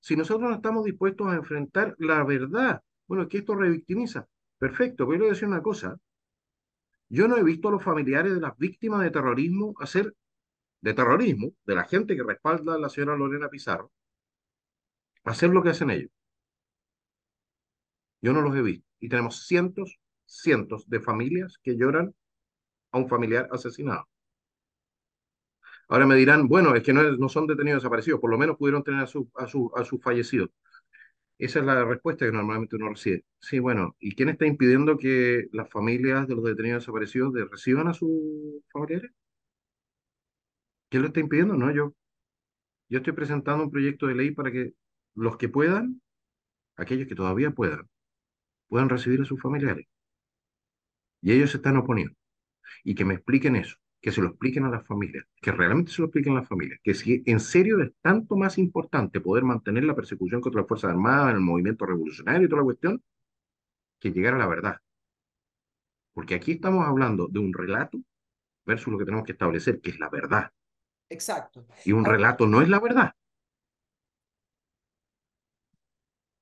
[0.00, 2.80] si nosotros no estamos dispuestos a enfrentar la verdad.
[3.06, 4.26] Bueno, que esto revictimiza.
[4.56, 5.98] Perfecto, pero a decir una cosa.
[7.14, 10.16] Yo no he visto a los familiares de las víctimas de terrorismo hacer,
[10.80, 13.92] de terrorismo, de la gente que respalda a la señora Lorena Pizarro,
[15.22, 16.10] hacer lo que hacen ellos.
[18.20, 18.84] Yo no los he visto.
[18.98, 22.16] Y tenemos cientos, cientos de familias que lloran
[22.90, 24.08] a un familiar asesinado.
[25.86, 28.82] Ahora me dirán, bueno, es que no, no son detenidos desaparecidos, por lo menos pudieron
[28.82, 30.50] tener a sus a su, a sus fallecidos.
[31.38, 33.24] Esa es la respuesta que normalmente uno recibe.
[33.40, 37.88] Sí, bueno, ¿y quién está impidiendo que las familias de los detenidos desaparecidos de- reciban
[37.88, 38.10] a sus
[38.72, 39.10] familiares?
[40.88, 41.54] ¿Quién lo está impidiendo?
[41.56, 41.94] No, yo.
[42.88, 44.74] Yo estoy presentando un proyecto de ley para que
[45.14, 46.02] los que puedan,
[46.76, 47.88] aquellos que todavía puedan,
[48.68, 49.86] puedan recibir a sus familiares.
[51.22, 52.14] Y ellos se están oponiendo.
[52.84, 56.02] Y que me expliquen eso, que se lo expliquen a las familias, que realmente se
[56.02, 59.84] lo expliquen a las familias, que si en serio es tanto más importante poder mantener
[59.84, 63.02] la persecución contra las Fuerzas Armadas, el movimiento revolucionario y toda la cuestión,
[63.98, 64.76] que llegar a la verdad.
[66.12, 67.98] Porque aquí estamos hablando de un relato
[68.66, 70.50] versus lo que tenemos que establecer, que es la verdad.
[71.08, 71.64] Exacto.
[71.86, 73.14] Y un relato no es la verdad.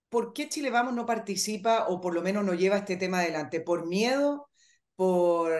[0.08, 3.60] ¿por qué Chile Vamos no participa o por lo menos no lleva este tema adelante?
[3.60, 4.50] ¿Por miedo?
[4.94, 5.52] ¿Por,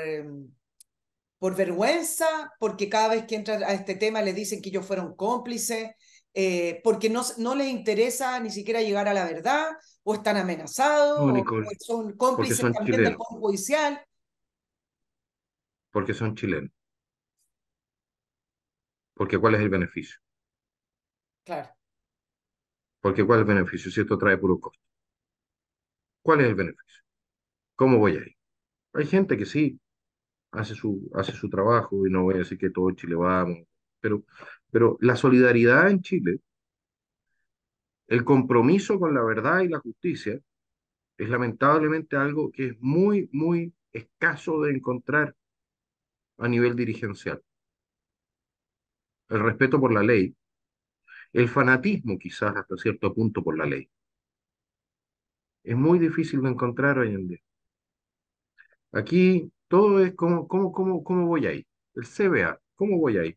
[1.42, 2.52] por vergüenza?
[2.60, 5.90] ¿Porque cada vez que entran a este tema le dicen que ellos fueron cómplices?
[6.32, 9.70] Eh, ¿porque no, no les interesa ni siquiera llegar a la verdad?
[10.04, 11.18] ¿O están amenazados?
[11.18, 14.00] No, ¿O son cómplices son también del Poder Judicial?
[15.90, 16.70] porque son chilenos.
[19.14, 20.18] Porque ¿cuál es el beneficio?
[21.44, 21.74] Claro.
[23.02, 24.80] Porque ¿cuál es el beneficio si esto trae puro costo?
[26.22, 27.02] ¿Cuál es el beneficio?
[27.76, 28.36] ¿Cómo voy a ir?
[28.94, 29.80] Hay gente que sí
[30.52, 33.58] hace su, hace su trabajo y no voy a decir que todo Chile vamos,
[34.00, 34.24] pero,
[34.70, 36.40] pero la solidaridad en Chile,
[38.06, 40.40] el compromiso con la verdad y la justicia,
[41.18, 45.36] es lamentablemente algo que es muy, muy escaso de encontrar
[46.38, 47.42] a nivel dirigencial.
[49.30, 50.32] El respeto por la ley,
[51.34, 53.90] el fanatismo quizás hasta cierto punto por la ley,
[55.64, 57.40] es muy difícil de encontrar hoy en día.
[58.92, 61.66] Aquí todo es cómo, cómo, cómo, cómo voy ahí.
[61.94, 63.34] El CBA, ¿cómo voy ahí?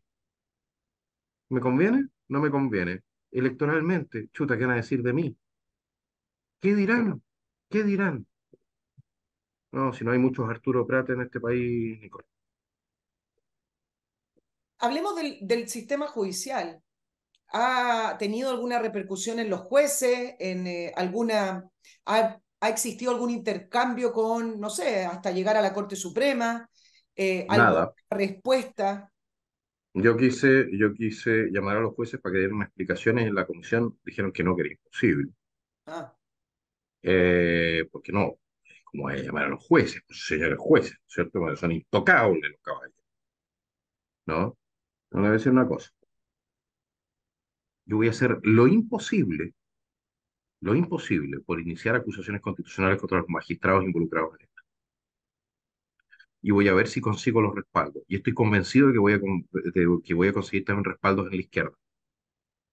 [1.48, 2.08] ¿Me conviene?
[2.28, 3.04] No me conviene.
[3.30, 5.34] Electoralmente, chuta, ¿qué van a decir de mí?
[6.60, 7.22] ¿Qué dirán?
[7.70, 8.26] ¿Qué dirán?
[9.72, 12.26] No, si no hay muchos Arturo Prat en este país, Nicole.
[14.80, 16.82] Hablemos del, del sistema judicial.
[17.54, 20.34] ¿Ha tenido alguna repercusión en los jueces?
[20.38, 21.66] ¿En eh, alguna...
[22.04, 26.68] Ha, ha existido algún intercambio con, no sé, hasta llegar a la Corte Suprema?
[27.16, 27.94] Eh, ¿Alguna Nada.
[28.10, 29.12] respuesta?
[29.94, 33.98] Yo quise, yo quise llamar a los jueces para que dieran explicaciones en la comisión.
[34.04, 35.32] Dijeron que no, que era imposible.
[35.86, 36.16] Ah,
[37.02, 38.38] Eh, porque no,
[38.84, 40.02] ¿cómo voy a llamar a los jueces?
[40.06, 41.40] Pues, señores jueces, ¿cierto?
[41.40, 42.94] Bueno, son intocables los caballos,
[44.26, 44.56] ¿no?
[45.12, 45.90] No voy a decir una cosa.
[47.84, 49.54] Yo voy a hacer lo imposible,
[50.66, 54.62] lo imposible por iniciar acusaciones constitucionales contra los magistrados involucrados en esto.
[56.42, 58.02] Y voy a ver si consigo los respaldos.
[58.08, 61.32] Y estoy convencido de que voy a, de que voy a conseguir también respaldos en
[61.32, 61.76] la izquierda.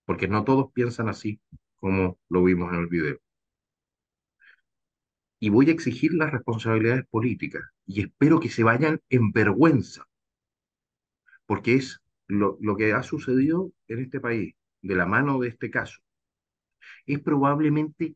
[0.05, 1.39] Porque no todos piensan así
[1.75, 3.19] como lo vimos en el video.
[5.39, 7.61] Y voy a exigir las responsabilidades políticas.
[7.85, 10.07] Y espero que se vayan en vergüenza.
[11.45, 15.69] Porque es lo, lo que ha sucedido en este país, de la mano de este
[15.69, 16.02] caso.
[17.05, 18.15] Es probablemente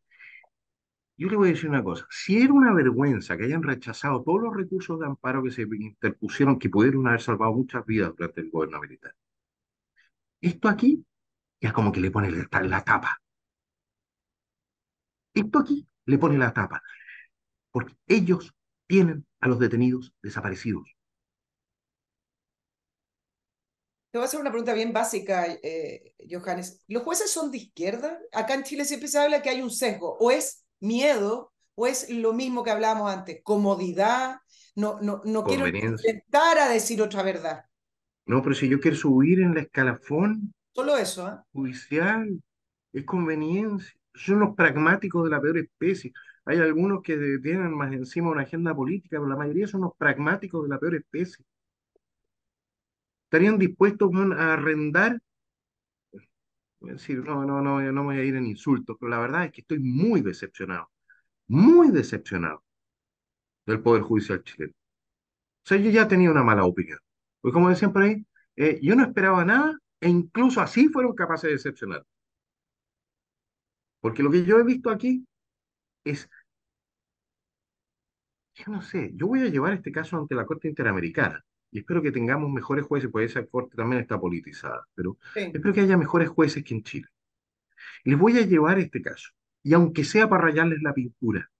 [1.17, 4.41] yo le voy a decir una cosa, si era una vergüenza que hayan rechazado todos
[4.41, 8.51] los recursos de amparo que se interpusieron, que pudieron haber salvado muchas vidas durante el
[8.51, 9.15] gobierno militar,
[10.41, 11.03] esto aquí
[11.61, 13.19] ya como que le pone la, tapa.
[15.33, 16.83] Esto aquí le pone la tapa,
[17.71, 18.53] porque ellos
[18.87, 20.96] tienen a los detenidos desaparecidos.
[24.17, 26.83] Te voy a hacer una pregunta bien básica, eh, Johannes.
[26.87, 28.17] ¿Los jueces son de izquierda?
[28.33, 30.17] Acá en Chile siempre se habla que hay un sesgo.
[30.19, 31.53] ¿O es miedo?
[31.75, 33.41] ¿O es lo mismo que hablábamos antes?
[33.43, 34.37] ¿Comodidad?
[34.73, 37.65] No, no, no quiero intentar a decir otra verdad.
[38.25, 41.35] No, pero si yo quiero subir en la escalafón Solo eso, ¿eh?
[41.53, 42.41] judicial,
[42.93, 43.93] es conveniencia.
[44.15, 46.11] Son los pragmáticos de la peor especie.
[46.45, 50.63] Hay algunos que tienen más encima una agenda política, pero la mayoría son los pragmáticos
[50.63, 51.45] de la peor especie
[53.27, 55.19] estarían dispuestos a arrendar.
[56.79, 59.61] Decir, no, no, no, no voy a ir en insultos, pero la verdad es que
[59.61, 60.89] estoy muy decepcionado,
[61.47, 62.63] muy decepcionado
[63.65, 64.73] del Poder Judicial chileno.
[64.73, 66.99] O sea, yo ya tenía una mala opinión.
[67.41, 68.25] Pues como decían por ahí,
[68.55, 72.05] eh, yo no esperaba nada e incluso así fueron capaces de decepcionar.
[73.99, 75.25] Porque lo que yo he visto aquí
[76.05, 76.29] es,
[78.55, 81.43] yo no sé, yo voy a llevar este caso ante la Corte Interamericana
[81.77, 85.81] y espero que tengamos mejores jueces, porque esa corte también está politizada, pero espero que
[85.81, 87.07] haya mejores jueces que en Chile.
[88.03, 89.29] Les voy a llevar este caso,
[89.61, 91.51] y aunque sea para rayarles la pintura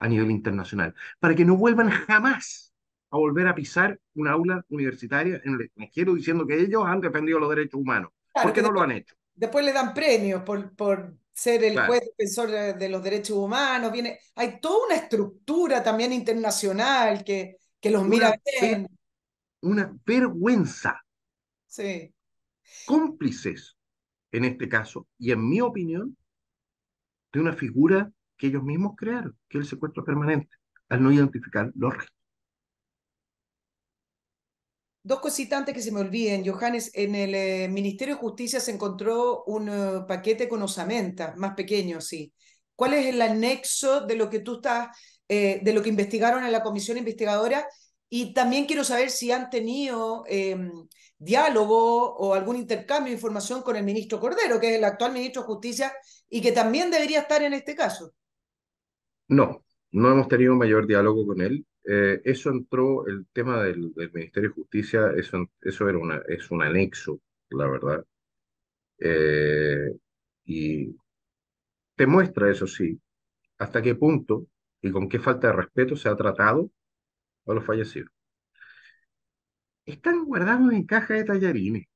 [0.00, 2.74] a nivel internacional, para que no vuelvan jamás
[3.10, 7.38] a volver a pisar una aula universitaria en el extranjero diciendo que ellos han defendido
[7.38, 8.10] los derechos humanos,
[8.42, 9.14] porque no lo han hecho.
[9.34, 13.90] Después le dan premios por, por ser el juez defensor de, los derechos humanos.
[13.90, 18.86] Viene, hay toda una estructura también internacional que, que los mira bien
[19.62, 21.00] una vergüenza.
[21.66, 22.12] Sí.
[22.86, 23.76] Cómplices,
[24.32, 26.16] en este caso, y en mi opinión,
[27.32, 30.56] de una figura que ellos mismos crearon, que es el secuestro permanente,
[30.88, 32.16] al no identificar los restos.
[35.02, 38.72] Dos cositas antes que se me olviden, Johannes, en el eh, Ministerio de Justicia se
[38.72, 42.32] encontró un eh, paquete con osamenta, más pequeño, sí.
[42.74, 44.88] ¿Cuál es el anexo de lo que tú estás,
[45.28, 47.66] eh, de lo que investigaron en la comisión investigadora
[48.08, 50.86] y también quiero saber si han tenido em,
[51.18, 55.42] diálogo o algún intercambio de información con el ministro Cordero, que es el actual ministro
[55.42, 55.92] de Justicia
[56.28, 58.12] y que también debería estar en este caso.
[59.28, 61.66] No, no hemos tenido mayor diálogo con él.
[61.84, 66.62] Eh, eso entró, el tema del, Ministerio de Justicia, eso, eso era una, es un
[66.62, 68.04] anexo, la verdad.
[68.98, 69.92] Eh,
[70.44, 70.96] y
[71.96, 73.00] te muestra, eso sí,
[73.58, 74.46] hasta qué punto
[74.80, 76.70] y con qué falta de respeto se ha tratado
[77.46, 78.10] a los fallecidos.
[79.84, 81.86] Están guardados en caja de tallarines.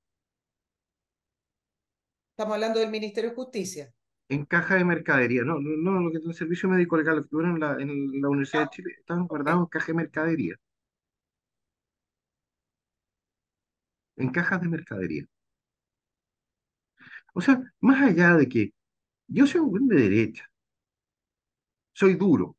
[2.30, 3.92] Estamos hablando del Ministerio de Justicia.
[4.28, 5.42] En caja de mercadería.
[5.42, 8.22] No, no, no lo que el servicio médico legal, lo que tuvieron en la, en
[8.22, 10.54] la Universidad de ah, Chile, estaban guardados en caja de mercadería.
[14.16, 15.26] En cajas de mercadería.
[17.34, 18.72] O sea, más allá de que
[19.28, 20.44] yo soy un buen de derecha,
[21.92, 22.56] soy duro,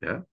[0.00, 0.24] ¿ya?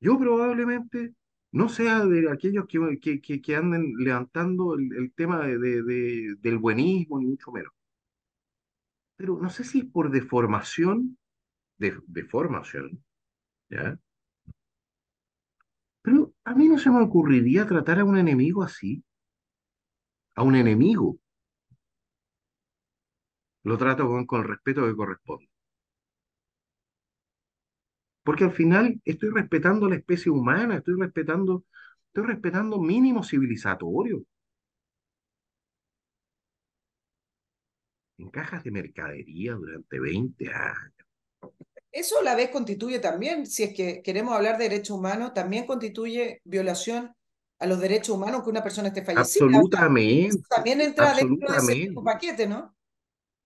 [0.00, 1.14] Yo probablemente
[1.52, 7.26] no sea de aquellos que, que, anden levantando el, tema de, de, del buenismo, ni
[7.26, 7.72] mucho menos.
[9.16, 11.18] Pero no sé si es por deformación,
[11.78, 13.04] de, deformación,
[13.70, 13.98] ¿ya?
[16.02, 19.04] Pero a mí no se me ocurriría tratar a un enemigo así.
[20.36, 21.18] A un enemigo.
[23.62, 25.47] Lo trato con, con el respeto que corresponde.
[28.28, 31.64] Porque al final estoy respetando la especie humana, estoy respetando,
[32.08, 34.22] estoy respetando mínimo civilizatorio.
[38.18, 40.92] En cajas de mercadería durante 20 años.
[41.90, 45.64] Eso a la vez constituye también, si es que queremos hablar de derechos humanos, también
[45.64, 47.10] constituye violación
[47.58, 49.46] a los derechos humanos que una persona esté fallecida.
[49.46, 50.42] Absolutamente.
[50.50, 52.76] también entra dentro de ese paquete, ¿no?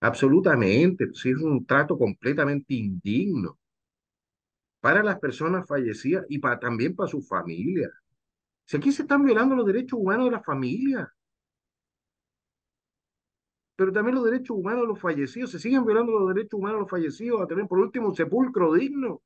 [0.00, 1.06] Absolutamente.
[1.14, 3.60] Sí, es un trato completamente indigno
[4.82, 7.88] para las personas fallecidas y para, también para su familia.
[8.66, 11.14] Si aquí se están violando los derechos humanos de la familia,
[13.76, 16.80] pero también los derechos humanos de los fallecidos, se siguen violando los derechos humanos de
[16.80, 19.22] los fallecidos a tener por último un sepulcro digno.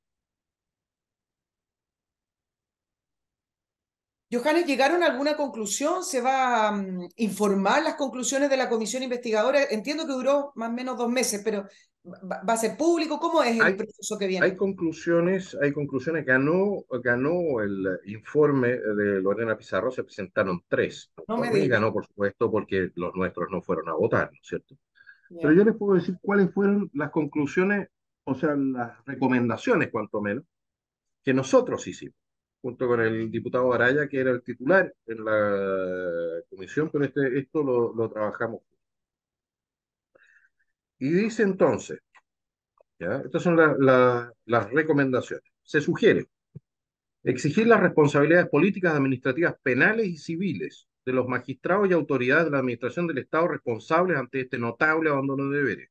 [4.30, 6.04] Johannes, ¿llegaron a alguna conclusión?
[6.04, 9.64] ¿Se va a mm, informar las conclusiones de la comisión investigadora?
[9.70, 11.66] Entiendo que duró más o menos dos meses, pero
[12.06, 13.18] ¿va, a ser público?
[13.18, 14.46] ¿Cómo es el proceso que viene?
[14.46, 16.24] Hay conclusiones, hay conclusiones.
[16.24, 21.12] Ganó, ganó el informe de Lorena Pizarro, se presentaron tres.
[21.28, 24.76] No me ganó, por supuesto, porque los nuestros no fueron a votar, ¿no es cierto?
[25.28, 27.88] Pero yo les puedo decir cuáles fueron las conclusiones
[28.26, 30.44] o sea, las recomendaciones, cuanto menos,
[31.22, 32.16] que nosotros hicimos,
[32.60, 37.62] junto con el diputado Araya, que era el titular en la comisión, pero este, esto
[37.62, 38.62] lo, lo trabajamos.
[40.98, 42.00] Y dice entonces,
[42.98, 45.44] estas son la, las recomendaciones.
[45.62, 46.26] Se sugiere
[47.22, 52.58] exigir las responsabilidades políticas, administrativas, penales y civiles de los magistrados y autoridades de la
[52.58, 55.90] administración del Estado responsables ante este notable abandono de deberes.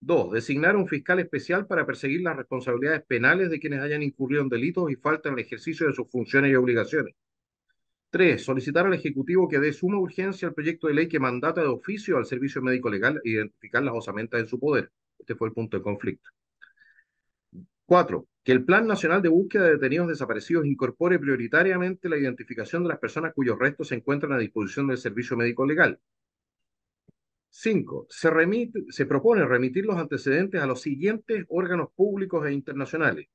[0.00, 4.48] Dos, designar un fiscal especial para perseguir las responsabilidades penales de quienes hayan incurrido en
[4.48, 7.14] delitos y falta en el ejercicio de sus funciones y obligaciones.
[8.10, 11.68] Tres, solicitar al Ejecutivo que dé suma urgencia al proyecto de ley que mandata de
[11.68, 14.90] oficio al Servicio Médico Legal e identificar las osamentas en su poder.
[15.18, 16.30] Este fue el punto de conflicto.
[17.84, 22.90] Cuatro, que el Plan Nacional de Búsqueda de Detenidos Desaparecidos incorpore prioritariamente la identificación de
[22.90, 25.98] las personas cuyos restos se encuentran a disposición del Servicio Médico Legal.
[27.50, 28.30] Cinco, se,
[28.90, 33.28] se propone remitir los antecedentes a los siguientes órganos públicos e internacionales.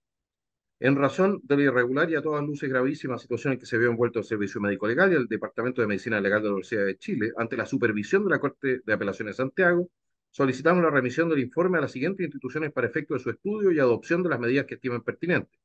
[0.84, 3.92] En razón de la irregular y a todas luces gravísima situación en que se vio
[3.92, 6.98] envuelto el Servicio Médico Legal y el Departamento de Medicina Legal de la Universidad de
[6.98, 9.90] Chile, ante la supervisión de la Corte de Apelaciones de Santiago,
[10.32, 13.78] solicitamos la remisión del informe a las siguientes instituciones para efecto de su estudio y
[13.78, 15.62] adopción de las medidas que estimen pertinentes.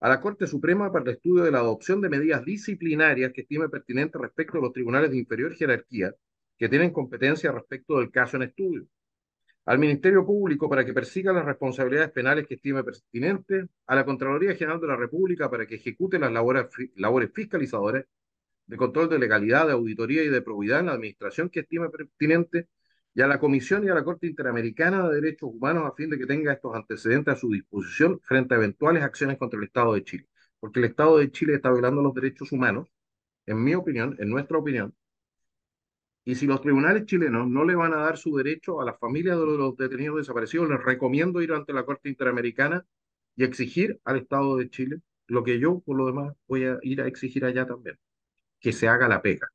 [0.00, 3.68] A la Corte Suprema para el estudio de la adopción de medidas disciplinarias que estime
[3.68, 6.12] pertinentes respecto a los tribunales de inferior jerarquía
[6.58, 8.88] que tienen competencia respecto del caso en estudio.
[9.68, 13.66] Al Ministerio Público para que persiga las responsabilidades penales que estime pertinentes.
[13.86, 18.06] A la Contraloría General de la República para que ejecute las labores, labores fiscalizadoras
[18.66, 22.68] de control de legalidad, de auditoría y de probidad en la administración que estime pertinente
[23.14, 26.18] y a la Comisión y a la Corte Interamericana de Derechos Humanos a fin de
[26.18, 30.02] que tenga estos antecedentes a su disposición frente a eventuales acciones contra el Estado de
[30.02, 30.28] Chile.
[30.60, 32.88] Porque el Estado de Chile está violando los derechos humanos,
[33.44, 34.94] en mi opinión, en nuestra opinión,
[36.28, 39.38] y si los tribunales chilenos no le van a dar su derecho a las familias
[39.38, 42.84] de los detenidos desaparecidos, les recomiendo ir ante la Corte Interamericana
[43.34, 47.00] y exigir al Estado de Chile lo que yo, por lo demás, voy a ir
[47.00, 47.98] a exigir allá también,
[48.60, 49.48] que se haga la pega.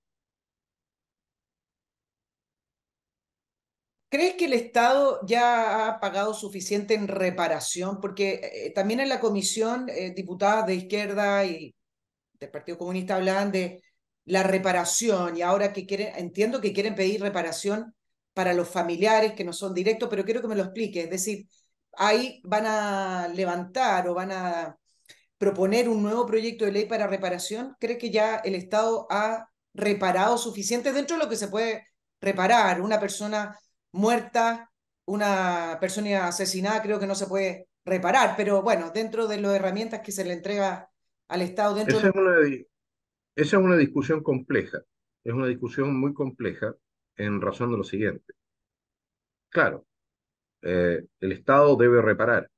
[4.10, 8.02] ¿Crees que el Estado ya ha pagado suficiente en reparación?
[8.02, 11.76] Porque eh, también en la comisión, eh, diputadas de izquierda y
[12.40, 13.84] del Partido Comunista hablan de
[14.26, 17.96] la reparación y ahora que quieren, entiendo que quieren pedir reparación
[18.34, 21.02] para los familiares que no son directos, pero quiero que me lo explique.
[21.04, 21.48] Es decir,
[21.94, 24.78] ahí van a levantar o van a
[25.38, 27.76] proponer un nuevo proyecto de ley para reparación.
[27.80, 31.88] ¿Cree que ya el Estado ha reparado suficiente dentro de lo que se puede
[32.22, 32.82] reparar?
[32.82, 33.58] Una persona
[33.92, 34.72] muerta,
[35.06, 40.00] una persona asesinada, creo que no se puede reparar, pero bueno, dentro de las herramientas
[40.02, 40.90] que se le entrega
[41.28, 42.00] al Estado, dentro
[43.36, 44.82] esa es una discusión compleja,
[45.24, 46.76] es una discusión muy compleja
[47.18, 48.34] en razón de lo siguiente.
[49.50, 49.86] Claro,
[50.62, 52.50] eh, el Estado debe reparar,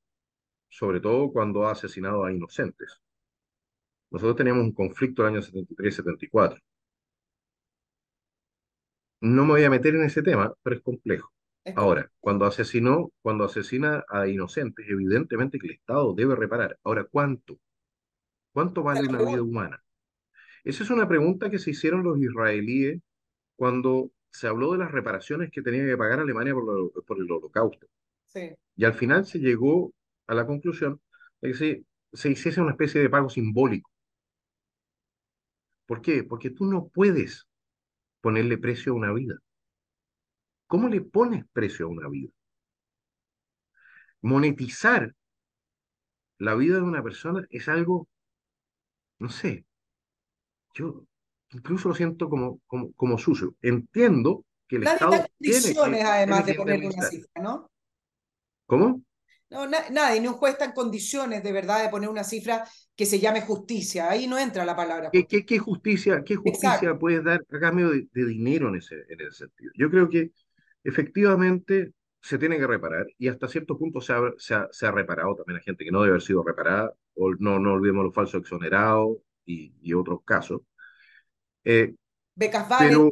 [0.69, 3.01] sobre todo cuando ha asesinado a inocentes.
[4.11, 6.61] Nosotros teníamos un conflicto el año 73-74
[9.25, 11.31] no me voy a meter en ese tema, pero es complejo.
[11.75, 16.77] Ahora, cuando asesinó, cuando asesina a inocentes, evidentemente que el Estado debe reparar.
[16.83, 17.57] Ahora, ¿cuánto?
[18.53, 19.83] ¿Cuánto vale una vida humana?
[20.65, 22.99] Esa es una pregunta que se hicieron los israelíes
[23.55, 27.87] cuando se habló de las reparaciones que tenía que pagar Alemania por, por el holocausto.
[28.25, 28.51] Sí.
[28.75, 29.93] Y al final se llegó
[30.27, 30.99] a la conclusión
[31.39, 33.89] de que se, se hiciese una especie de pago simbólico.
[35.85, 36.23] ¿Por qué?
[36.23, 37.47] Porque tú no puedes
[38.21, 39.35] ponerle precio a una vida.
[40.65, 42.31] ¿Cómo le pones precio a una vida?
[44.21, 45.13] Monetizar
[46.39, 48.07] la vida de una persona es algo,
[49.19, 49.65] no sé,
[50.75, 51.05] yo
[51.51, 53.55] incluso lo siento como, como, como sucio.
[53.63, 57.03] Entiendo que el Nadie Estado está en tiene condiciones, que, además, tiene de ponerle una
[57.03, 57.71] cifra, ¿no?
[58.67, 59.01] ¿Cómo?
[59.53, 62.67] No, na- nadie, ni un juez está en condiciones de verdad de poner una cifra
[62.95, 64.09] que se llame justicia.
[64.09, 65.27] Ahí no entra la palabra ¿Qué, justicia.
[65.27, 66.99] qué, qué justicia, qué justicia Exacto.
[66.99, 69.71] puedes dar a cambio de, de dinero en ese, en ese sentido?
[69.75, 70.31] Yo creo que
[70.83, 74.91] efectivamente se tiene que reparar y hasta cierto punto se ha, se ha, se ha
[74.91, 78.13] reparado también a gente que no debe haber sido reparada, o no, no olvidemos los
[78.15, 80.61] falsos exonerados y, y otros casos.
[81.63, 81.95] Eh,
[82.35, 83.11] Becas pero,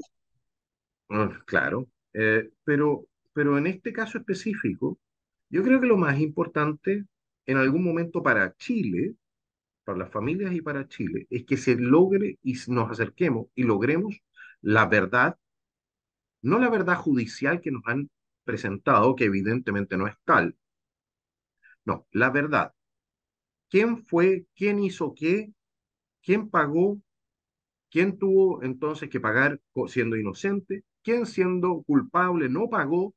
[1.09, 4.99] mm, claro, eh, pero, pero en este caso específico,
[5.49, 7.05] yo creo que lo más importante
[7.45, 9.15] en algún momento para Chile,
[9.85, 14.17] para las familias y para Chile, es que se logre y nos acerquemos y logremos
[14.61, 15.37] la verdad,
[16.43, 18.07] no la verdad judicial que nos han
[18.43, 20.55] presentado, que evidentemente no es tal,
[21.85, 22.73] no, la verdad.
[23.69, 24.47] ¿Quién fue?
[24.55, 25.53] ¿Quién hizo qué?
[26.23, 27.01] ¿Quién pagó?
[27.91, 30.83] ¿Quién tuvo entonces que pagar siendo inocente?
[31.03, 33.13] ¿Quién siendo culpable no pagó?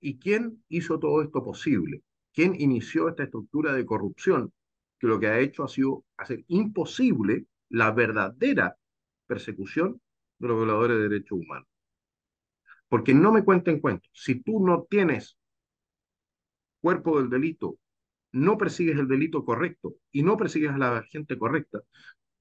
[0.00, 2.02] ¿Y quién hizo todo esto posible?
[2.32, 4.52] ¿Quién inició esta estructura de corrupción
[4.98, 8.76] que lo que ha hecho ha sido hacer imposible la verdadera
[9.26, 10.00] persecución
[10.38, 11.68] de los violadores de derechos humanos?
[12.88, 14.10] Porque no me cuenten cuentos.
[14.12, 15.38] Si tú no tienes
[16.80, 17.78] cuerpo del delito,
[18.38, 21.80] no persigues el delito correcto y no persigues a la gente correcta,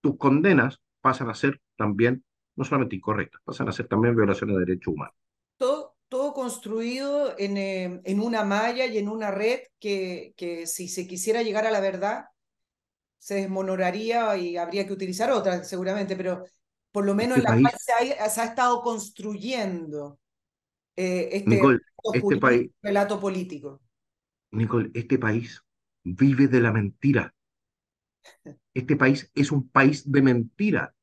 [0.01, 2.23] tus condenas pasan a ser también
[2.55, 5.15] no solamente incorrectas, pasan a ser también violaciones de derechos humanos.
[5.57, 10.87] Todo, todo construido en, eh, en, una malla y en una red que, que si
[10.87, 12.25] se quisiera llegar a la verdad
[13.19, 16.45] se desmonoraría y habría que utilizar otra seguramente, pero
[16.91, 20.19] por lo menos Este en la país- cual se ha, se ha estado construyendo
[20.95, 21.79] eh, este, Nicole,
[22.13, 23.81] este país, relato político.
[24.51, 25.63] Nicole, este país
[26.15, 27.33] vive de la mentira.
[28.73, 30.93] Este país es un país de mentira.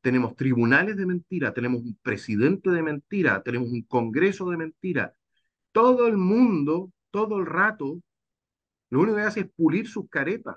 [0.00, 5.14] Tenemos tribunales de mentira, tenemos un presidente de mentira, tenemos un congreso de mentira.
[5.70, 8.02] Todo el mundo, todo el rato,
[8.90, 10.56] lo único que hace es pulir sus caretas.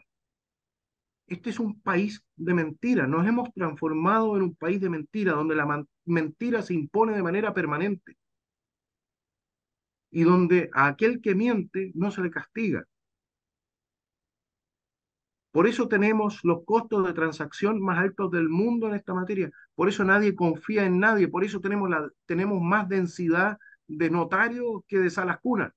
[1.28, 3.08] Este es un país de mentira.
[3.08, 7.54] Nos hemos transformado en un país de mentira, donde la mentira se impone de manera
[7.54, 8.18] permanente
[10.12, 12.86] y donde a aquel que miente no se le castiga.
[15.56, 19.50] Por eso tenemos los costos de transacción más altos del mundo en esta materia.
[19.76, 21.28] Por eso nadie confía en nadie.
[21.30, 25.72] Por eso tenemos, la, tenemos más densidad de notarios que de salas cunas.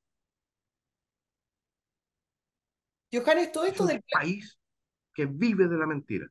[3.13, 4.59] Johannes, todo Es esto un del país
[5.15, 6.29] que vive de la mentira.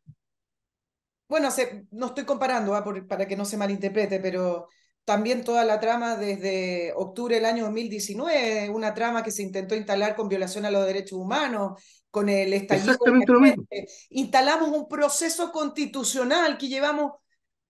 [1.27, 4.69] Bueno, se- no estoy comparando ah, por- para que no se malinterprete, pero
[5.07, 10.17] también toda la trama desde octubre del año 2019, una trama que se intentó instalar
[10.17, 11.81] con violación a los derechos humanos,
[12.11, 13.63] con el estallido Exactamente lo mismo.
[13.71, 13.93] emergente.
[14.09, 17.13] Instalamos un proceso constitucional que llevamos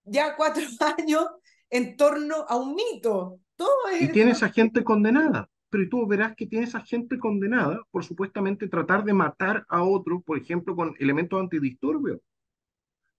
[0.04, 0.64] ya cuatro
[0.98, 1.28] años
[1.70, 3.40] en torno a un mito.
[3.56, 5.48] Todo es Y tiene esa gente condenada.
[5.70, 10.24] Pero tú verás que tiene esa gente condenada por supuestamente tratar de matar a otros,
[10.24, 12.20] por ejemplo, con elementos antidisturbios.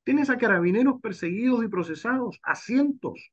[0.02, 3.30] Tienes a carabineros perseguidos y procesados, a cientos,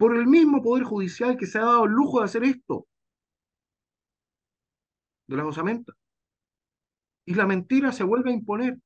[0.00, 2.86] por el mismo Poder Judicial que se ha dado el lujo de hacer esto,
[5.26, 5.94] de las osamentas.
[7.26, 8.78] Y la mentira se vuelve a imponer,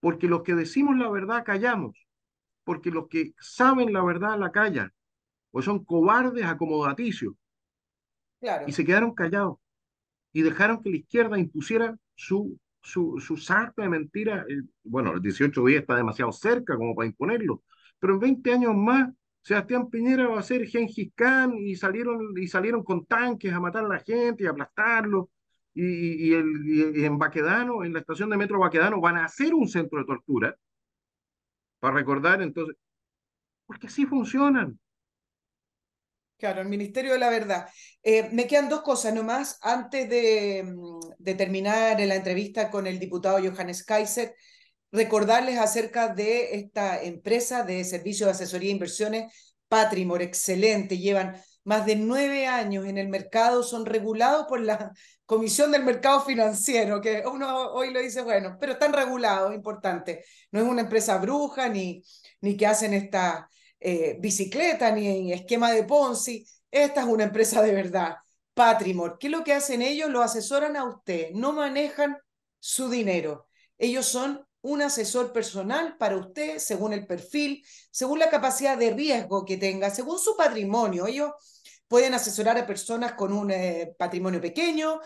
[0.00, 2.04] porque los que decimos la verdad callamos,
[2.64, 4.92] porque los que saben la verdad la callan,
[5.52, 7.34] o son cobardes acomodaticios,
[8.40, 8.64] claro.
[8.66, 9.58] y se quedaron callados,
[10.32, 14.44] y dejaron que la izquierda impusiera su, su, su sarta de mentiras.
[14.48, 17.62] Eh, Bueno, el 18 días está demasiado cerca como para imponerlo,
[18.00, 19.08] pero en 20 años más,
[19.42, 23.84] Sebastián Piñera va a ser Gengis Khan y salieron, y salieron con tanques a matar
[23.84, 25.30] a la gente y aplastarlo.
[25.74, 29.24] Y, y, y el, y en Baquedano, en la estación de metro Baquedano, van a
[29.24, 30.56] hacer un centro de tortura
[31.80, 32.76] para recordar entonces,
[33.66, 34.78] porque así funcionan.
[36.36, 37.68] Claro, el Ministerio de la Verdad.
[38.02, 42.98] Eh, me quedan dos cosas nomás antes de, mm, de terminar la entrevista con el
[42.98, 44.34] diputado Johannes Kaiser.
[44.92, 49.32] Recordarles acerca de esta empresa de servicios de asesoría e inversiones,
[49.72, 50.98] Patrimor, excelente.
[50.98, 54.92] Llevan más de nueve años en el mercado, son regulados por la
[55.24, 60.26] Comisión del Mercado Financiero, que uno hoy lo dice, bueno, pero están regulados, importante.
[60.50, 62.02] No es una empresa bruja ni,
[62.42, 63.48] ni que hacen esta
[63.80, 66.44] eh, bicicleta ni esquema de Ponzi.
[66.70, 68.16] Esta es una empresa de verdad.
[68.52, 70.10] Patrimor, ¿qué es lo que hacen ellos?
[70.10, 72.18] Lo asesoran a usted, no manejan
[72.58, 73.48] su dinero.
[73.78, 79.44] Ellos son un asesor personal para usted según el perfil, según la capacidad de riesgo
[79.44, 81.06] que tenga, según su patrimonio.
[81.06, 81.32] Ellos
[81.88, 85.00] pueden asesorar a personas con un eh, patrimonio pequeño,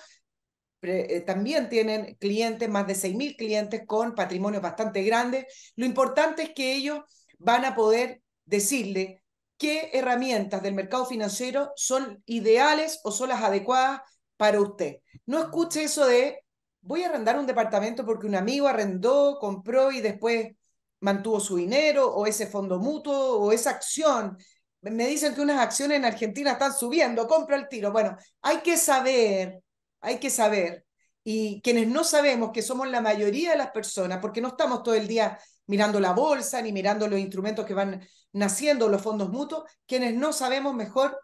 [0.82, 5.72] eh, también tienen clientes, más de 6.000 clientes con patrimonios bastante grandes.
[5.74, 7.00] Lo importante es que ellos
[7.38, 9.22] van a poder decirle
[9.58, 14.02] qué herramientas del mercado financiero son ideales o son las adecuadas
[14.36, 14.98] para usted.
[15.24, 16.45] No escuche eso de
[16.86, 20.52] voy a arrendar un departamento porque un amigo arrendó, compró y después
[21.00, 24.38] mantuvo su dinero o ese fondo mutuo o esa acción.
[24.82, 27.92] Me dicen que unas acciones en Argentina están subiendo, compra el tiro.
[27.92, 29.60] Bueno, hay que saber,
[30.00, 30.86] hay que saber.
[31.24, 34.94] Y quienes no sabemos que somos la mayoría de las personas, porque no estamos todo
[34.94, 39.64] el día mirando la bolsa ni mirando los instrumentos que van naciendo, los fondos mutuos,
[39.86, 41.18] quienes no sabemos mejor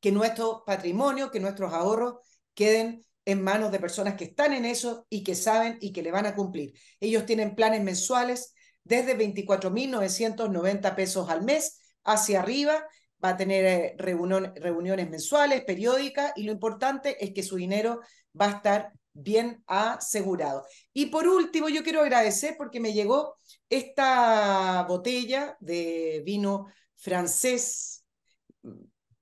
[0.00, 2.14] que nuestro patrimonio, que nuestros ahorros
[2.54, 6.10] queden en manos de personas que están en eso y que saben y que le
[6.10, 6.72] van a cumplir.
[6.98, 8.54] Ellos tienen planes mensuales
[8.84, 12.86] desde 24.990 pesos al mes hacia arriba,
[13.22, 18.00] va a tener eh, reuniones mensuales, periódicas, y lo importante es que su dinero
[18.40, 20.64] va a estar bien asegurado.
[20.94, 23.36] Y por último, yo quiero agradecer porque me llegó
[23.68, 28.06] esta botella de vino francés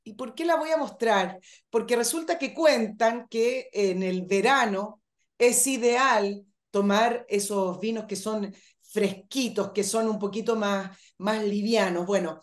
[0.07, 1.41] ¿Y por qué la voy a mostrar?
[1.69, 5.03] Porque resulta que cuentan que en el verano
[5.37, 12.07] es ideal tomar esos vinos que son fresquitos, que son un poquito más, más livianos.
[12.07, 12.41] Bueno,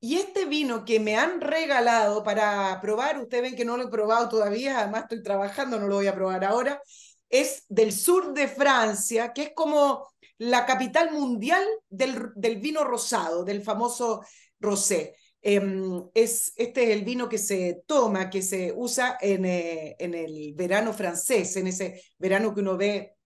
[0.00, 3.90] y este vino que me han regalado para probar, ustedes ven que no lo he
[3.90, 6.80] probado todavía, además estoy trabajando, no lo voy a probar ahora,
[7.28, 10.08] es del sur de Francia, que es como
[10.38, 14.24] la capital mundial del, del vino rosado, del famoso
[14.58, 15.14] rosé.
[15.44, 20.54] Em, es, este es el vino que se toma, que se usa en, eh, el
[20.54, 23.16] verano francés, en ese verano que uno ve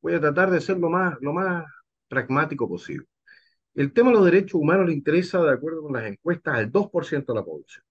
[0.02, 1.66] voy a tratar de ser lo más, lo más
[2.08, 3.06] pragmático posible.
[3.74, 7.34] El tema de los derechos humanos le interesa, de acuerdo con las encuestas, al 2%
[7.34, 7.86] de la población.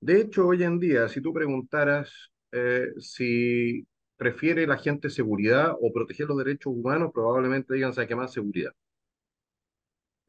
[0.00, 3.86] De hecho, hoy en día, si tú preguntaras eh, si
[4.16, 8.32] prefiere la gente seguridad o proteger los derechos humanos, probablemente digan, ¿sabe qué más?
[8.32, 8.72] Seguridad.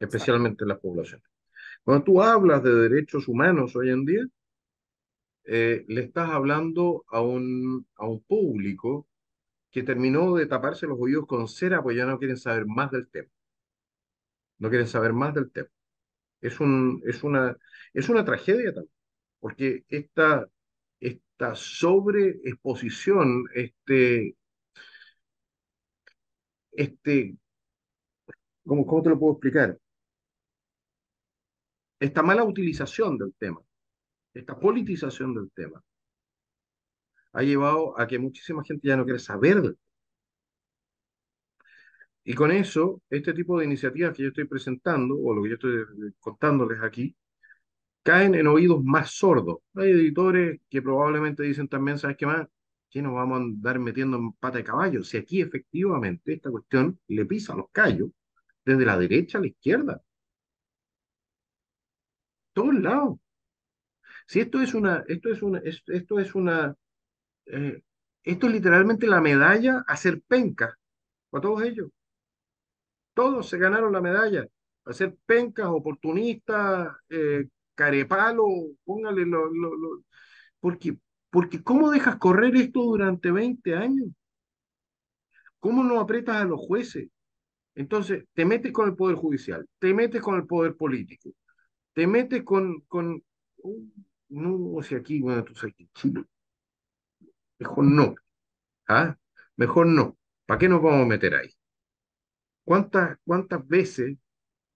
[0.00, 1.26] Especialmente en las poblaciones.
[1.84, 4.26] Cuando tú hablas de derechos humanos hoy en día,
[5.44, 9.06] eh, le estás hablando a un, a un público
[9.70, 13.08] que terminó de taparse los oídos con cera, pues ya no quieren saber más del
[13.08, 13.28] tema.
[14.58, 15.68] No quieren saber más del tema.
[16.40, 17.56] Es, un, es, una,
[17.94, 18.94] es una tragedia también,
[19.40, 20.48] porque esta,
[21.00, 24.36] esta sobreexposición, este,
[26.72, 27.36] este,
[28.64, 29.78] ¿cómo, ¿cómo te lo puedo explicar?
[32.00, 33.60] Esta mala utilización del tema,
[34.32, 35.82] esta politización del tema,
[37.38, 39.76] ha llevado a que muchísima gente ya no quiere saber
[42.24, 45.54] Y con eso, este tipo de iniciativas que yo estoy presentando, o lo que yo
[45.54, 45.84] estoy
[46.20, 47.16] contándoles aquí,
[48.02, 49.58] caen en oídos más sordos.
[49.74, 52.48] Hay editores que probablemente dicen también, ¿sabes qué más?
[52.90, 55.04] ¿Qué nos vamos a andar metiendo en pata de caballo?
[55.04, 58.10] Si aquí efectivamente esta cuestión le pisa los callos
[58.64, 60.02] desde la derecha a la izquierda.
[62.52, 63.18] Todos lados.
[64.26, 66.76] Si esto es una, esto es una, esto es una
[67.48, 67.82] eh,
[68.22, 70.76] esto es literalmente la medalla a ser penca
[71.30, 71.90] para todos ellos.
[73.14, 74.46] Todos se ganaron la medalla
[74.84, 78.46] a ser pencas, oportunistas, eh, carepalo,
[78.84, 79.50] póngale lo,
[80.60, 80.98] Porque,
[81.30, 84.08] porque ¿cómo dejas correr esto durante 20 años?
[85.60, 87.08] ¿Cómo no aprietas a los jueces?
[87.74, 91.30] Entonces, te metes con el Poder Judicial, te metes con el Poder Político,
[91.92, 92.80] te metes con...
[92.82, 93.22] con
[93.58, 93.84] uh,
[94.30, 96.24] no, si aquí, bueno, tú sabes que Chile
[97.58, 98.14] Mejor no.
[98.88, 99.16] ¿Ah?
[99.56, 100.18] Mejor no.
[100.46, 101.50] ¿Para qué nos vamos a meter ahí?
[102.64, 104.16] ¿Cuántas, cuántas veces,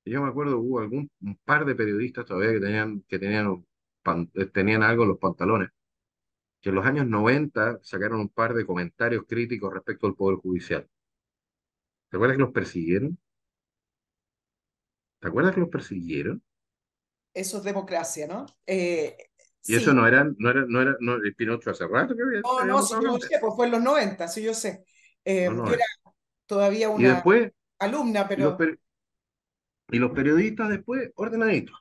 [0.04, 3.66] yo me acuerdo, hubo algún un par de periodistas todavía que tenían, que tenían,
[4.34, 5.70] eh, tenían algo en los pantalones,
[6.60, 10.88] que en los años 90 sacaron un par de comentarios críticos respecto al Poder Judicial.
[12.10, 13.18] ¿Te acuerdas que los persiguieron?
[15.20, 16.42] ¿Te acuerdas que los persiguieron?
[17.34, 18.46] Eso es democracia, ¿no?
[18.66, 19.16] Eh,
[19.64, 22.40] y eso no era, no era, no era, no, el Pinocho hace rato que había.
[22.40, 24.84] No, no, sí, yo sé, pues fue en los 90, sí, yo sé.
[25.24, 25.84] Eh, era
[26.46, 28.56] todavía una después, alumna, pero.
[29.90, 31.78] Y los, periodistas después, ordenaditos.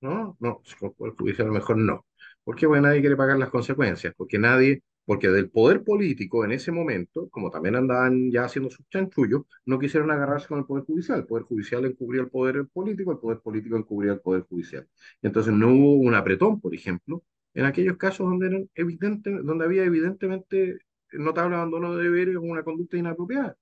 [0.00, 0.62] No, no,
[1.00, 2.06] el Judicial mejor no.
[2.44, 6.70] Porque bueno, nadie quiere pagar las consecuencias, porque nadie, porque del poder político en ese
[6.70, 11.20] momento, como también andaban ya haciendo sus chanchullos, no quisieron agarrarse con el Poder Judicial.
[11.20, 14.86] El Poder Judicial encubría el poder político, el poder político encubría el Poder Judicial.
[15.22, 17.22] Entonces no hubo un apretón, por ejemplo,
[17.54, 20.76] en aquellos casos donde, eran evidente, donde había evidentemente
[21.12, 23.56] notable abandono de deberes o una conducta inapropiada.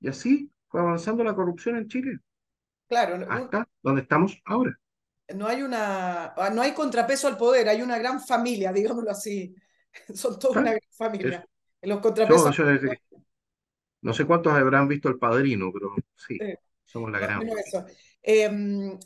[0.00, 2.18] Y así fue avanzando la corrupción en Chile,
[2.88, 4.74] Claro, no, hasta donde estamos ahora.
[5.34, 9.54] no hay una, ah, no hay contrapeso al poder, hay una gran familia, digámoslo así.
[10.14, 11.44] Son toda una gran familia.
[11.80, 12.56] En los contrapesos.
[12.56, 12.64] yo
[14.02, 16.38] no sé cuántos habrán visto El Padrino, pero sí,
[16.84, 17.84] somos la gran eso.
[18.22, 18.98] Em,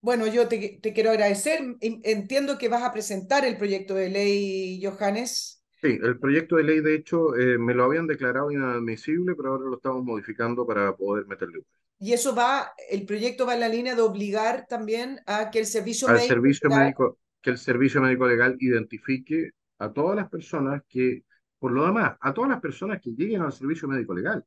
[0.00, 1.60] bueno, yo te, te quiero agradecer.
[1.80, 5.62] En- Entiendo que vas a presentar el proyecto de ley, Johannes.
[5.82, 9.66] Sí, el proyecto de ley, de hecho, eh, me lo habían declarado inadmisible, pero ahora
[9.70, 11.62] lo estamos modificando para poder meterle
[11.98, 15.66] Y eso va, el proyecto va en la línea de obligar también a que el
[15.66, 19.50] servicio al médico servicio legal- médico, que el servicio médico legal identifique
[19.84, 21.24] a todas las personas que,
[21.58, 24.44] por lo demás, a todas las personas que lleguen al servicio médico legal,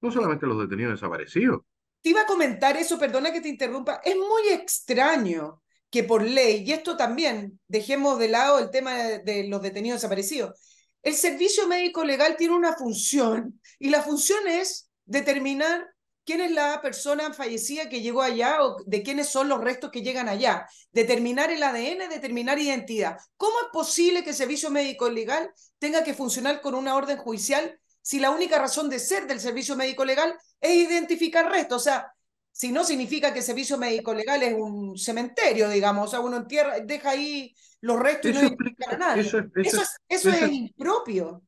[0.00, 1.62] no solamente a los detenidos desaparecidos.
[2.02, 4.00] Te iba a comentar eso, perdona que te interrumpa.
[4.04, 9.18] Es muy extraño que por ley, y esto también, dejemos de lado el tema de,
[9.20, 10.60] de los detenidos desaparecidos,
[11.02, 15.86] el servicio médico legal tiene una función y la función es determinar
[16.26, 20.02] quién es la persona fallecida que llegó allá o de quiénes son los restos que
[20.02, 23.16] llegan allá, determinar el ADN, determinar identidad.
[23.38, 27.78] ¿Cómo es posible que el servicio médico legal tenga que funcionar con una orden judicial
[28.02, 31.82] si la única razón de ser del servicio médico legal es identificar restos?
[31.82, 32.12] O sea,
[32.52, 36.38] si no significa que el servicio médico legal es un cementerio, digamos, o sea, uno
[36.38, 39.20] entierra, deja ahí los restos y no identifican a explica, nadie.
[39.20, 41.42] eso, Eso, eso, es, eso eso- es impropio.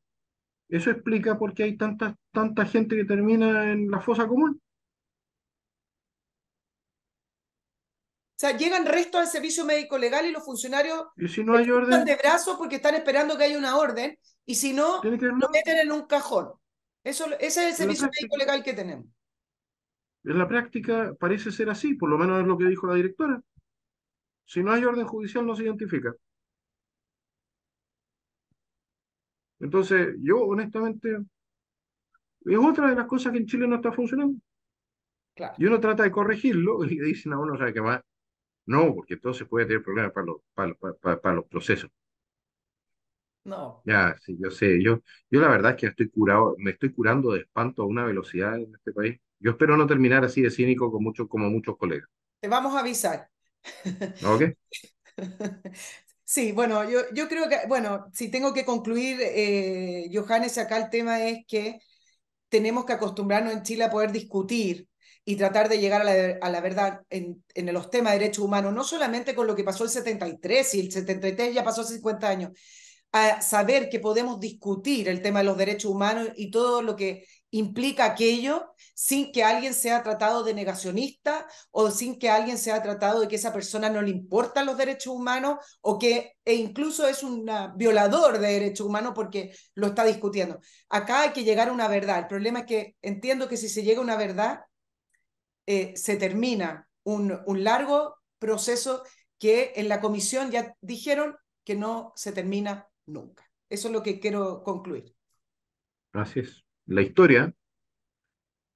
[0.69, 4.61] eso explica por qué hay tanta, tanta gente que termina en la fosa común.
[8.39, 11.63] O sea, llegan restos al servicio médico legal y los funcionarios Y si no hay
[11.63, 15.09] están orden, de brazos porque están esperando que haya una orden y si no, que
[15.09, 16.53] lo meten en un cajón.
[17.03, 18.21] Eso, ese es el servicio práctica.
[18.21, 19.07] médico legal que tenemos.
[20.23, 23.41] En la práctica parece ser así, por lo menos es lo que dijo la directora.
[24.45, 26.15] Si no hay orden judicial, no se identifica.
[29.59, 31.17] Entonces, yo honestamente,
[32.45, 34.39] es otra de las cosas que en Chile no está funcionando.
[35.35, 35.55] Claro.
[35.57, 38.01] Y uno trata de corregirlo y le dicen a uno, ¿sabe qué más?
[38.67, 40.37] No, porque entonces puede tener problemas para los,
[41.01, 41.89] para, para- los procesos.
[43.45, 43.83] No.
[43.83, 45.01] Ya, sí, yo sé, yo,
[45.31, 48.57] yo la verdad es que estoy curado, me estoy curando de espanto a una velocidad
[48.57, 49.19] en este país.
[49.39, 52.07] Yo espero no terminar así de cínico con muchos, como muchos colegas.
[52.41, 53.29] Te vamos a avisar.
[54.21, 54.41] ¿Ok?
[56.25, 60.89] Sí, bueno, yo, yo creo que, bueno, si tengo que concluir, eh, Johannes, acá el
[60.91, 61.79] tema es que
[62.49, 64.89] tenemos que acostumbrarnos en Chile a poder discutir
[65.25, 68.43] y tratar de llegar a la, a la verdad en, en los temas de derechos
[68.43, 71.95] humanos, no solamente con lo que pasó el 73, y el 73 ya pasó hace
[71.95, 72.51] 50 años,
[73.11, 77.25] a saber que podemos discutir el tema de los derechos humanos y todo lo que
[77.51, 83.21] implica aquello sin que alguien sea tratado de negacionista o sin que alguien sea tratado
[83.21, 87.23] de que esa persona no le importan los derechos humanos o que e incluso es
[87.23, 90.59] un violador de derechos humanos porque lo está discutiendo.
[90.89, 92.19] Acá hay que llegar a una verdad.
[92.19, 94.59] El problema es que entiendo que si se llega a una verdad,
[95.69, 97.31] eh, se termina un,
[97.63, 99.03] largo proceso
[99.37, 103.47] que en la comisión ya dijeron que no se termina nunca.
[103.69, 105.13] Eso es lo que quiero concluir.
[106.11, 106.65] Así es.
[106.87, 107.53] La historia,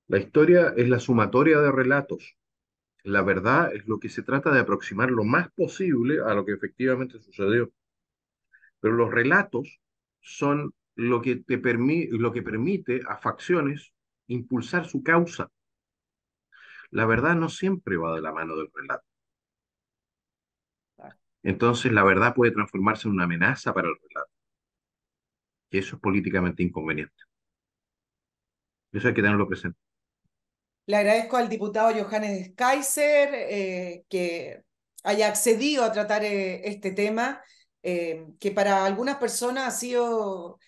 [0.08, 2.38] la historia es la sumatoria de relatos.
[3.02, 6.54] La verdad es lo que se trata de aproximar lo más posible a lo que
[6.54, 7.72] efectivamente sucedió.
[8.82, 9.80] Pero los relatos
[10.22, 13.94] son lo que te permi- lo que permite a facciones
[14.28, 15.50] impulsar su causa.
[16.94, 19.04] La verdad no siempre va de la mano del relato.
[21.42, 24.32] Entonces la verdad puede transformarse en una amenaza para el relato.
[25.72, 27.16] Y eso es políticamente inconveniente.
[28.92, 29.80] Eso hay que tenerlo presente.
[30.86, 34.64] Le agradezco al diputado Johannes Kaiser eh, que
[35.04, 37.42] haya accedido a tratar eh, este tema,
[37.82, 40.60] eh, que para algunas personas ha sido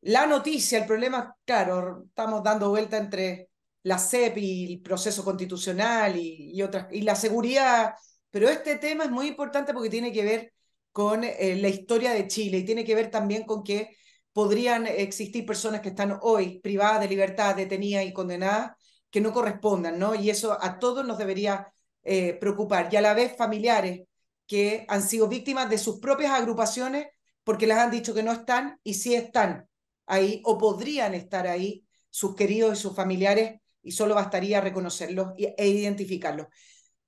[0.00, 0.78] la noticia.
[0.78, 3.50] El problema, claro, estamos dando vuelta entre
[3.84, 7.94] la CEP y el proceso constitucional y, y otras, y la seguridad,
[8.30, 10.52] pero este tema es muy importante porque tiene que ver
[10.90, 13.96] con eh, la historia de Chile y tiene que ver también con que
[14.32, 18.72] podrían existir personas que están hoy privadas de libertad, detenidas y condenadas
[19.10, 20.14] que no correspondan, ¿no?
[20.16, 22.88] Y eso a todos nos debería eh, preocupar.
[22.92, 24.02] Y a la vez familiares
[24.46, 27.06] que han sido víctimas de sus propias agrupaciones
[27.44, 29.68] porque les han dicho que no están y sí están
[30.06, 35.68] ahí o podrían estar ahí sus queridos y sus familiares y solo bastaría reconocerlos e
[35.68, 36.46] identificarlos.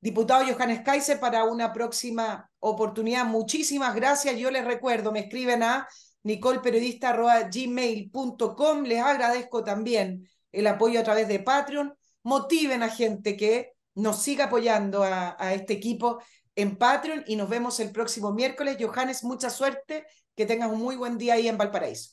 [0.00, 3.24] diputado Johannes Kaiser para una próxima oportunidad.
[3.24, 4.38] Muchísimas gracias.
[4.38, 5.88] Yo les recuerdo, me escriben a
[6.22, 8.82] nicolperiodista.gmail.com.
[8.84, 11.94] Les agradezco también el apoyo a través de Patreon.
[12.22, 16.20] Motiven a gente que nos siga apoyando a, a este equipo
[16.54, 18.76] en Patreon y nos vemos el próximo miércoles.
[18.78, 20.06] Johannes, mucha suerte.
[20.34, 22.10] Que tengas un muy buen día ahí en Valparaíso.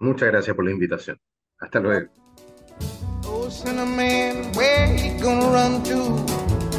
[0.00, 1.20] Muchas gracias por la invitación.
[1.58, 2.21] Hasta luego.
[3.34, 3.48] Oh,
[3.86, 6.71] man, where he gonna run to?